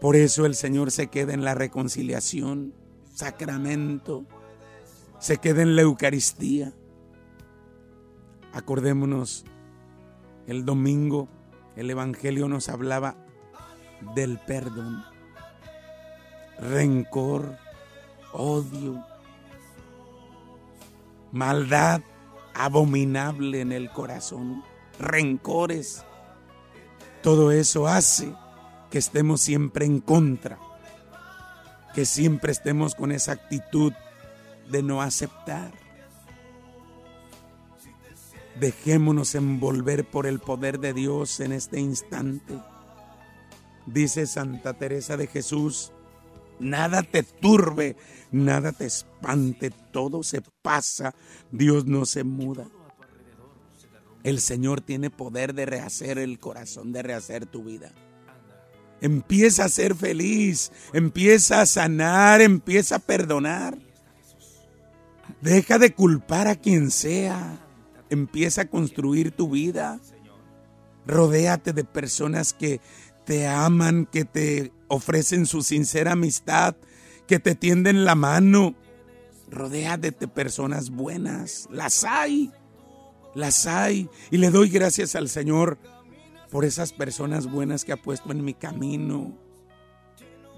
Por 0.00 0.16
eso 0.16 0.46
el 0.46 0.54
Señor 0.54 0.90
se 0.90 1.08
queda 1.08 1.34
en 1.34 1.44
la 1.44 1.54
reconciliación, 1.54 2.74
sacramento, 3.12 4.24
se 5.18 5.38
queda 5.38 5.62
en 5.62 5.74
la 5.74 5.82
Eucaristía. 5.82 6.72
Acordémonos, 8.52 9.44
el 10.46 10.64
domingo 10.64 11.28
el 11.78 11.90
Evangelio 11.90 12.48
nos 12.48 12.68
hablaba 12.68 13.14
del 14.16 14.38
perdón, 14.40 15.04
rencor, 16.58 17.56
odio, 18.32 19.04
maldad 21.30 22.00
abominable 22.54 23.60
en 23.60 23.70
el 23.70 23.92
corazón, 23.92 24.64
rencores. 24.98 26.04
Todo 27.22 27.52
eso 27.52 27.86
hace 27.86 28.34
que 28.90 28.98
estemos 28.98 29.40
siempre 29.40 29.84
en 29.84 30.00
contra, 30.00 30.58
que 31.94 32.04
siempre 32.04 32.52
estemos 32.52 32.94
con 32.94 33.12
esa 33.12 33.32
actitud 33.32 33.92
de 34.70 34.82
no 34.82 35.02
aceptar. 35.02 35.72
Dejémonos 38.58 39.34
envolver 39.34 40.04
por 40.04 40.26
el 40.26 40.40
poder 40.40 40.80
de 40.80 40.92
Dios 40.92 41.40
en 41.40 41.52
este 41.52 41.80
instante. 41.80 42.58
Dice 43.86 44.26
Santa 44.26 44.74
Teresa 44.74 45.16
de 45.16 45.26
Jesús, 45.26 45.92
nada 46.58 47.02
te 47.02 47.22
turbe, 47.22 47.96
nada 48.30 48.72
te 48.72 48.86
espante, 48.86 49.70
todo 49.70 50.22
se 50.22 50.42
pasa, 50.62 51.14
Dios 51.52 51.86
no 51.86 52.04
se 52.04 52.24
muda. 52.24 52.68
El 54.24 54.40
Señor 54.40 54.80
tiene 54.80 55.10
poder 55.10 55.54
de 55.54 55.64
rehacer 55.64 56.18
el 56.18 56.38
corazón, 56.38 56.92
de 56.92 57.02
rehacer 57.02 57.46
tu 57.46 57.62
vida. 57.64 57.92
Empieza 59.00 59.64
a 59.64 59.68
ser 59.68 59.94
feliz, 59.94 60.72
empieza 60.92 61.60
a 61.60 61.66
sanar, 61.66 62.40
empieza 62.40 62.96
a 62.96 63.00
perdonar. 63.00 63.78
Deja 65.40 65.78
de 65.78 65.94
culpar 65.94 66.48
a 66.48 66.56
quien 66.56 66.90
sea. 66.90 67.64
Empieza 68.10 68.62
a 68.62 68.68
construir 68.68 69.30
tu 69.30 69.50
vida. 69.50 70.00
Rodéate 71.06 71.72
de 71.72 71.84
personas 71.84 72.52
que 72.52 72.80
te 73.24 73.46
aman, 73.46 74.06
que 74.06 74.24
te 74.24 74.72
ofrecen 74.88 75.46
su 75.46 75.62
sincera 75.62 76.12
amistad, 76.12 76.74
que 77.26 77.38
te 77.38 77.54
tienden 77.54 78.04
la 78.04 78.14
mano. 78.14 78.74
Rodéate 79.50 80.10
de 80.10 80.28
personas 80.28 80.90
buenas. 80.90 81.68
Las 81.70 82.04
hay. 82.04 82.50
Las 83.34 83.66
hay. 83.66 84.08
Y 84.30 84.38
le 84.38 84.50
doy 84.50 84.70
gracias 84.70 85.14
al 85.14 85.28
Señor 85.28 85.78
por 86.50 86.64
esas 86.64 86.92
personas 86.92 87.50
buenas 87.50 87.84
que 87.84 87.92
ha 87.92 87.96
puesto 87.96 88.32
en 88.32 88.44
mi 88.44 88.54
camino. 88.54 89.36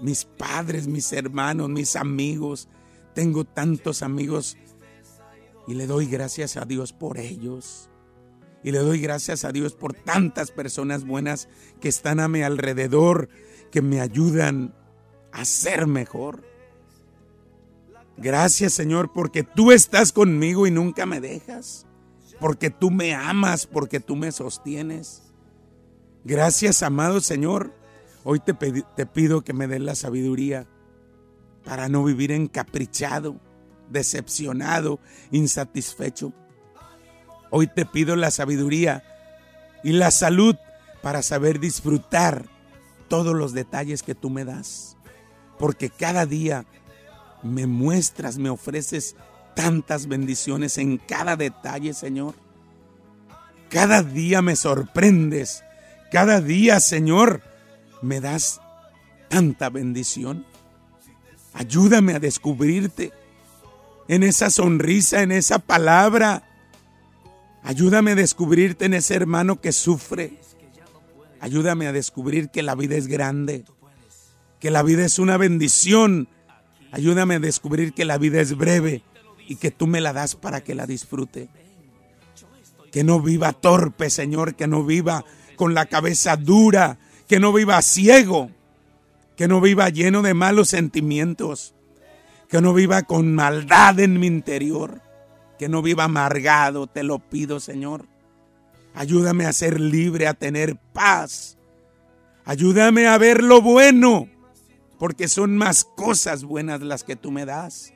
Mis 0.01 0.25
padres, 0.25 0.87
mis 0.87 1.11
hermanos, 1.13 1.69
mis 1.69 1.95
amigos. 1.95 2.67
Tengo 3.13 3.43
tantos 3.43 4.01
amigos 4.01 4.57
y 5.67 5.73
le 5.73 5.85
doy 5.85 6.05
gracias 6.05 6.57
a 6.57 6.65
Dios 6.65 6.93
por 6.93 7.17
ellos. 7.17 7.89
Y 8.63 8.71
le 8.71 8.79
doy 8.79 9.01
gracias 9.01 9.43
a 9.43 9.51
Dios 9.51 9.73
por 9.73 9.93
tantas 9.93 10.51
personas 10.51 11.05
buenas 11.05 11.49
que 11.79 11.89
están 11.89 12.19
a 12.19 12.27
mi 12.27 12.41
alrededor, 12.41 13.29
que 13.71 13.81
me 13.81 14.01
ayudan 14.01 14.75
a 15.31 15.45
ser 15.45 15.87
mejor. 15.87 16.43
Gracias 18.17 18.73
Señor 18.73 19.11
porque 19.13 19.43
tú 19.43 19.71
estás 19.71 20.11
conmigo 20.11 20.67
y 20.67 20.71
nunca 20.71 21.05
me 21.05 21.19
dejas. 21.19 21.85
Porque 22.39 22.69
tú 22.69 22.91
me 22.91 23.13
amas, 23.13 23.67
porque 23.67 23.99
tú 23.99 24.15
me 24.15 24.31
sostienes. 24.31 25.30
Gracias 26.23 26.83
amado 26.83 27.21
Señor. 27.21 27.73
Hoy 28.23 28.39
te, 28.39 28.53
te 28.53 29.05
pido 29.05 29.43
que 29.43 29.53
me 29.53 29.67
des 29.67 29.81
la 29.81 29.95
sabiduría 29.95 30.67
para 31.63 31.89
no 31.89 32.03
vivir 32.03 32.31
encaprichado 32.31 33.39
decepcionado, 33.91 34.99
insatisfecho. 35.31 36.33
Hoy 37.49 37.67
te 37.67 37.85
pido 37.85 38.15
la 38.15 38.31
sabiduría 38.31 39.03
y 39.83 39.91
la 39.91 40.11
salud 40.11 40.55
para 41.01 41.21
saber 41.21 41.59
disfrutar 41.59 42.45
todos 43.07 43.35
los 43.35 43.53
detalles 43.53 44.03
que 44.03 44.15
tú 44.15 44.29
me 44.29 44.45
das. 44.45 44.97
Porque 45.59 45.89
cada 45.89 46.25
día 46.25 46.65
me 47.43 47.67
muestras, 47.67 48.37
me 48.37 48.49
ofreces 48.49 49.15
tantas 49.55 50.07
bendiciones 50.07 50.77
en 50.77 50.97
cada 50.97 51.35
detalle, 51.35 51.93
Señor. 51.93 52.35
Cada 53.69 54.01
día 54.01 54.41
me 54.41 54.55
sorprendes. 54.55 55.63
Cada 56.11 56.41
día, 56.41 56.81
Señor, 56.81 57.41
me 58.01 58.19
das 58.19 58.59
tanta 59.29 59.69
bendición. 59.69 60.45
Ayúdame 61.53 62.13
a 62.13 62.19
descubrirte 62.19 63.13
en 64.09 64.23
esa 64.23 64.49
sonrisa, 64.49 65.21
en 65.21 65.31
esa 65.31 65.59
palabra. 65.59 66.43
Ayúdame 67.63 68.11
a 68.11 68.15
descubrirte 68.15 68.85
en 68.85 68.93
ese 68.93 69.15
hermano 69.15 69.61
que 69.61 69.71
sufre. 69.71 70.33
Ayúdame 71.39 71.87
a 71.87 71.93
descubrir 71.93 72.49
que 72.49 72.61
la 72.61 72.75
vida 72.75 72.97
es 72.97 73.07
grande, 73.07 73.63
que 74.59 74.69
la 74.69 74.83
vida 74.83 75.05
es 75.05 75.17
una 75.17 75.37
bendición. 75.37 76.27
Ayúdame 76.91 77.35
a 77.35 77.39
descubrir 77.39 77.93
que 77.93 78.03
la 78.03 78.17
vida 78.17 78.41
es 78.41 78.57
breve 78.57 79.01
y 79.47 79.55
que 79.55 79.71
tú 79.71 79.87
me 79.87 80.01
la 80.01 80.11
das 80.11 80.35
para 80.35 80.61
que 80.61 80.75
la 80.75 80.85
disfrute. 80.85 81.47
Que 82.91 83.05
no 83.05 83.21
viva 83.21 83.53
torpe, 83.53 84.09
Señor, 84.09 84.55
que 84.55 84.67
no 84.67 84.83
viva 84.83 85.23
con 85.61 85.75
la 85.75 85.85
cabeza 85.85 86.37
dura, 86.37 86.97
que 87.27 87.39
no 87.39 87.53
viva 87.53 87.79
ciego, 87.83 88.49
que 89.37 89.47
no 89.47 89.61
viva 89.61 89.89
lleno 89.89 90.23
de 90.23 90.33
malos 90.33 90.69
sentimientos 90.69 91.75
que 92.49 92.61
no 92.61 92.73
viva 92.73 93.03
con 93.03 93.35
maldad 93.35 93.99
en 93.99 94.19
mi 94.19 94.25
interior, 94.25 95.03
que 95.59 95.69
no 95.69 95.83
viva 95.83 96.05
amargado, 96.05 96.87
te 96.87 97.03
lo 97.03 97.19
pido 97.19 97.59
Señor. 97.59 98.07
Ayúdame 98.95 99.45
a 99.45 99.53
ser 99.53 99.79
libre, 99.79 100.25
a 100.25 100.33
tener 100.33 100.77
paz. 100.93 101.59
Ayúdame 102.43 103.05
a 103.05 103.19
ver 103.19 103.43
lo 103.43 103.61
bueno, 103.61 104.29
porque 104.97 105.27
son 105.27 105.55
más 105.57 105.85
cosas 105.85 106.43
buenas 106.43 106.81
las 106.81 107.03
que 107.03 107.15
tú 107.15 107.29
me 107.29 107.45
das. 107.45 107.93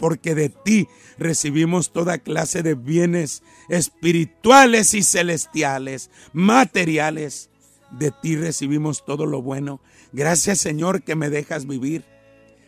Porque 0.00 0.34
de 0.34 0.48
ti 0.48 0.88
recibimos 1.18 1.92
toda 1.92 2.18
clase 2.18 2.64
de 2.64 2.74
bienes 2.74 3.44
espirituales 3.68 4.94
y 4.94 5.04
celestiales, 5.04 6.10
materiales. 6.32 7.50
De 7.92 8.10
ti 8.10 8.34
recibimos 8.34 9.04
todo 9.04 9.26
lo 9.26 9.42
bueno. 9.42 9.80
Gracias 10.12 10.58
Señor 10.58 11.02
que 11.02 11.14
me 11.14 11.30
dejas 11.30 11.66
vivir. 11.66 12.04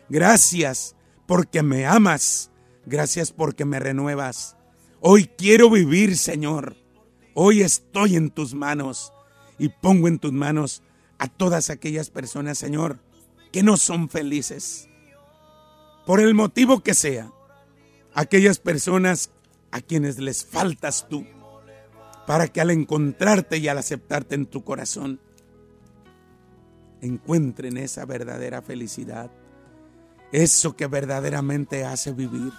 Gracias 0.08 0.94
porque 1.26 1.64
me 1.64 1.86
amas. 1.86 2.50
Gracias 2.86 3.32
porque 3.32 3.64
me 3.64 3.80
renuevas. 3.80 4.56
Hoy 5.00 5.24
quiero 5.24 5.70
vivir, 5.70 6.16
Señor. 6.16 6.76
Hoy 7.34 7.62
estoy 7.62 8.16
en 8.16 8.30
tus 8.30 8.54
manos 8.54 9.12
y 9.58 9.68
pongo 9.68 10.06
en 10.06 10.18
tus 10.18 10.32
manos 10.32 10.82
a 11.18 11.28
todas 11.28 11.70
aquellas 11.70 12.10
personas, 12.10 12.58
Señor, 12.58 12.98
que 13.52 13.62
no 13.62 13.76
son 13.76 14.08
felices. 14.08 14.88
Por 16.06 16.20
el 16.20 16.34
motivo 16.34 16.82
que 16.82 16.94
sea. 16.94 17.30
Aquellas 18.14 18.58
personas 18.58 19.30
a 19.70 19.80
quienes 19.80 20.18
les 20.18 20.44
faltas 20.44 21.08
tú. 21.08 21.26
Para 22.26 22.48
que 22.48 22.60
al 22.60 22.70
encontrarte 22.70 23.58
y 23.58 23.68
al 23.68 23.78
aceptarte 23.78 24.34
en 24.34 24.46
tu 24.46 24.64
corazón, 24.64 25.20
encuentren 27.00 27.76
esa 27.78 28.04
verdadera 28.04 28.62
felicidad 28.62 29.30
eso 30.32 30.74
que 30.76 30.86
verdaderamente 30.86 31.84
hace 31.84 32.12
vivir. 32.12 32.52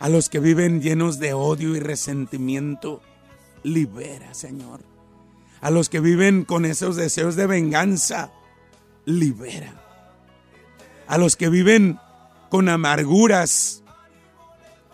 A 0.00 0.08
los 0.08 0.28
que 0.28 0.40
viven 0.40 0.80
llenos 0.80 1.18
de 1.18 1.34
odio 1.34 1.76
y 1.76 1.80
resentimiento, 1.80 3.02
libera, 3.62 4.32
Señor. 4.32 4.80
A 5.60 5.70
los 5.70 5.88
que 5.88 6.00
viven 6.00 6.44
con 6.44 6.64
esos 6.64 6.96
deseos 6.96 7.36
de 7.36 7.46
venganza, 7.46 8.32
libera. 9.04 9.74
A 11.06 11.18
los 11.18 11.36
que 11.36 11.48
viven 11.48 11.98
con 12.48 12.68
amarguras, 12.68 13.82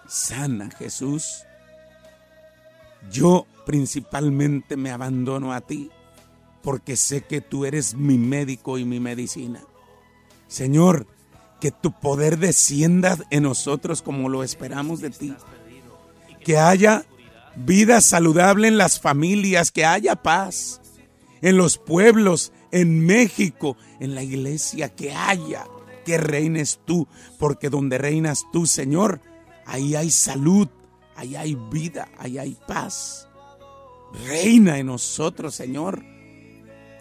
sana, 0.06 0.70
Jesús. 0.78 1.44
Yo 3.10 3.46
principalmente 3.66 4.76
me 4.76 4.90
abandono 4.90 5.52
a 5.52 5.60
ti 5.60 5.90
porque 6.62 6.96
sé 6.96 7.22
que 7.22 7.40
tú 7.40 7.64
eres 7.64 7.94
mi 7.94 8.18
médico 8.18 8.78
y 8.78 8.84
mi 8.84 9.00
medicina. 9.00 9.62
Señor, 10.48 11.06
que 11.60 11.70
tu 11.70 11.92
poder 11.92 12.38
descienda 12.38 13.18
en 13.30 13.42
nosotros 13.42 14.02
como 14.02 14.28
lo 14.28 14.42
esperamos 14.42 15.00
de 15.00 15.10
ti. 15.10 15.34
Que 16.44 16.58
haya 16.58 17.04
vida 17.56 18.00
saludable 18.00 18.68
en 18.68 18.78
las 18.78 19.00
familias, 19.00 19.70
que 19.70 19.84
haya 19.84 20.16
paz 20.16 20.80
en 21.44 21.58
los 21.58 21.76
pueblos, 21.76 22.52
en 22.70 23.04
México, 23.04 23.76
en 24.00 24.14
la 24.14 24.22
iglesia, 24.22 24.88
que 24.88 25.12
haya, 25.12 25.66
que 26.04 26.18
reines 26.18 26.80
tú, 26.84 27.08
porque 27.38 27.70
donde 27.70 27.98
reinas 27.98 28.44
tú, 28.52 28.66
Señor, 28.66 29.20
ahí 29.66 29.94
hay 29.94 30.10
salud, 30.10 30.68
ahí 31.16 31.36
hay 31.36 31.56
vida, 31.70 32.08
ahí 32.18 32.38
hay 32.38 32.56
paz. 32.66 33.28
Reina 34.26 34.78
en 34.78 34.86
nosotros, 34.86 35.54
Señor. 35.54 36.04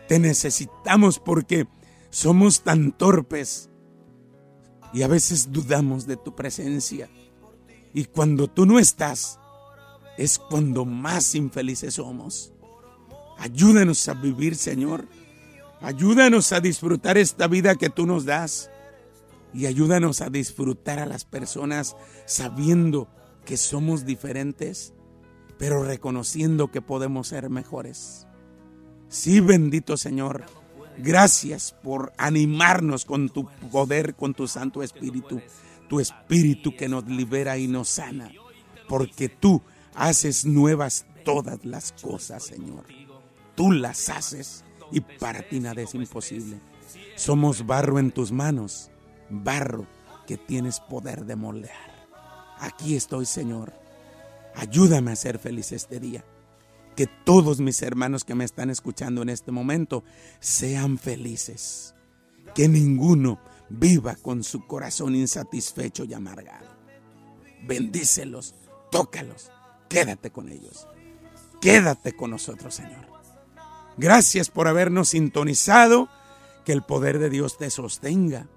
Te 0.07 0.19
necesitamos 0.19 1.19
porque 1.19 1.67
somos 2.09 2.61
tan 2.61 2.91
torpes 2.91 3.69
y 4.93 5.01
a 5.01 5.07
veces 5.07 5.51
dudamos 5.51 6.05
de 6.05 6.17
tu 6.17 6.35
presencia. 6.35 7.09
Y 7.93 8.05
cuando 8.05 8.47
tú 8.47 8.65
no 8.65 8.79
estás, 8.79 9.39
es 10.17 10.37
cuando 10.37 10.85
más 10.85 11.35
infelices 11.35 11.95
somos. 11.95 12.53
Ayúdanos 13.37 14.07
a 14.07 14.13
vivir, 14.13 14.55
Señor. 14.55 15.07
Ayúdanos 15.81 16.51
a 16.53 16.61
disfrutar 16.61 17.17
esta 17.17 17.47
vida 17.47 17.75
que 17.75 17.89
tú 17.89 18.05
nos 18.05 18.25
das. 18.25 18.69
Y 19.53 19.65
ayúdanos 19.65 20.21
a 20.21 20.29
disfrutar 20.29 20.99
a 20.99 21.05
las 21.05 21.25
personas 21.25 21.95
sabiendo 22.25 23.07
que 23.45 23.57
somos 23.57 24.05
diferentes, 24.05 24.93
pero 25.57 25.83
reconociendo 25.83 26.71
que 26.71 26.81
podemos 26.81 27.27
ser 27.27 27.49
mejores. 27.49 28.27
Sí, 29.09 29.39
bendito 29.39 29.97
Señor. 29.97 30.45
Gracias 30.97 31.75
por 31.83 32.13
animarnos 32.17 33.05
con 33.05 33.29
tu 33.29 33.47
poder, 33.71 34.15
con 34.15 34.33
tu 34.33 34.47
Santo 34.47 34.83
Espíritu, 34.83 35.41
tu 35.89 35.99
Espíritu 35.99 36.75
que 36.75 36.87
nos 36.87 37.05
libera 37.07 37.57
y 37.57 37.67
nos 37.67 37.89
sana, 37.89 38.31
porque 38.87 39.29
tú 39.29 39.61
haces 39.95 40.45
nuevas 40.45 41.05
todas 41.25 41.63
las 41.65 41.93
cosas, 41.93 42.43
Señor. 42.43 42.85
Tú 43.55 43.71
las 43.71 44.09
haces 44.09 44.63
y 44.91 45.01
para 45.01 45.41
ti 45.47 45.59
nada 45.59 45.81
es 45.81 45.95
imposible. 45.95 46.59
Somos 47.15 47.65
barro 47.65 47.99
en 47.99 48.11
tus 48.11 48.31
manos, 48.31 48.91
barro 49.34 49.88
que 50.28 50.38
tienes 50.38 50.80
poder 50.80 51.26
de 51.26 51.36
moldear. 51.36 52.08
Aquí 52.60 52.96
estoy, 52.96 53.26
Señor. 53.26 53.74
Ayúdame 54.56 55.12
a 55.12 55.15
ser 55.15 55.39
feliz 55.39 55.72
este 55.72 56.00
día 56.00 56.24
que 56.96 57.08
todos 57.08 57.60
mis 57.60 57.82
hermanos 57.82 58.24
que 58.24 58.36
me 58.36 58.46
están 58.46 58.69
escuchando 58.69 59.22
en 59.22 59.30
este 59.30 59.52
momento 59.52 60.04
sean 60.39 60.98
felices. 60.98 61.96
Que 62.56 62.67
ninguno 62.67 63.39
viva 63.69 64.15
con 64.15 64.43
su 64.43 64.67
corazón 64.67 65.15
insatisfecho 65.15 66.04
y 66.04 66.13
amargado. 66.13 66.67
Bendícelos, 67.63 68.54
tócalos, 68.91 69.52
quédate 69.89 70.32
con 70.32 70.50
ellos. 70.50 70.88
Quédate 71.62 72.13
con 72.13 72.32
nosotros, 72.32 72.76
Señor. 72.76 73.08
Gracias 73.98 74.50
por 74.50 74.67
habernos 74.67 75.10
sintonizado. 75.10 76.10
Que 76.65 76.74
el 76.74 76.84
poder 76.84 77.19
de 77.19 77.30
Dios 77.30 77.58
te 77.58 77.69
sostenga 77.69 78.48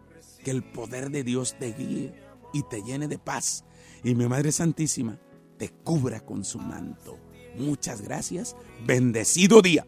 que 0.46 0.52
el 0.52 0.62
poder 0.62 1.10
de 1.10 1.24
Dios 1.24 1.56
te 1.58 1.72
guíe 1.72 2.14
y 2.52 2.62
te 2.62 2.80
llene 2.80 3.08
de 3.08 3.18
paz. 3.18 3.64
Y 4.04 4.14
mi 4.14 4.28
Madre 4.28 4.52
Santísima 4.52 5.18
te 5.58 5.70
cubra 5.70 6.20
con 6.20 6.44
su 6.44 6.60
manto. 6.60 7.18
Muchas 7.56 8.00
gracias. 8.00 8.54
Bendecido 8.86 9.60
día. 9.60 9.84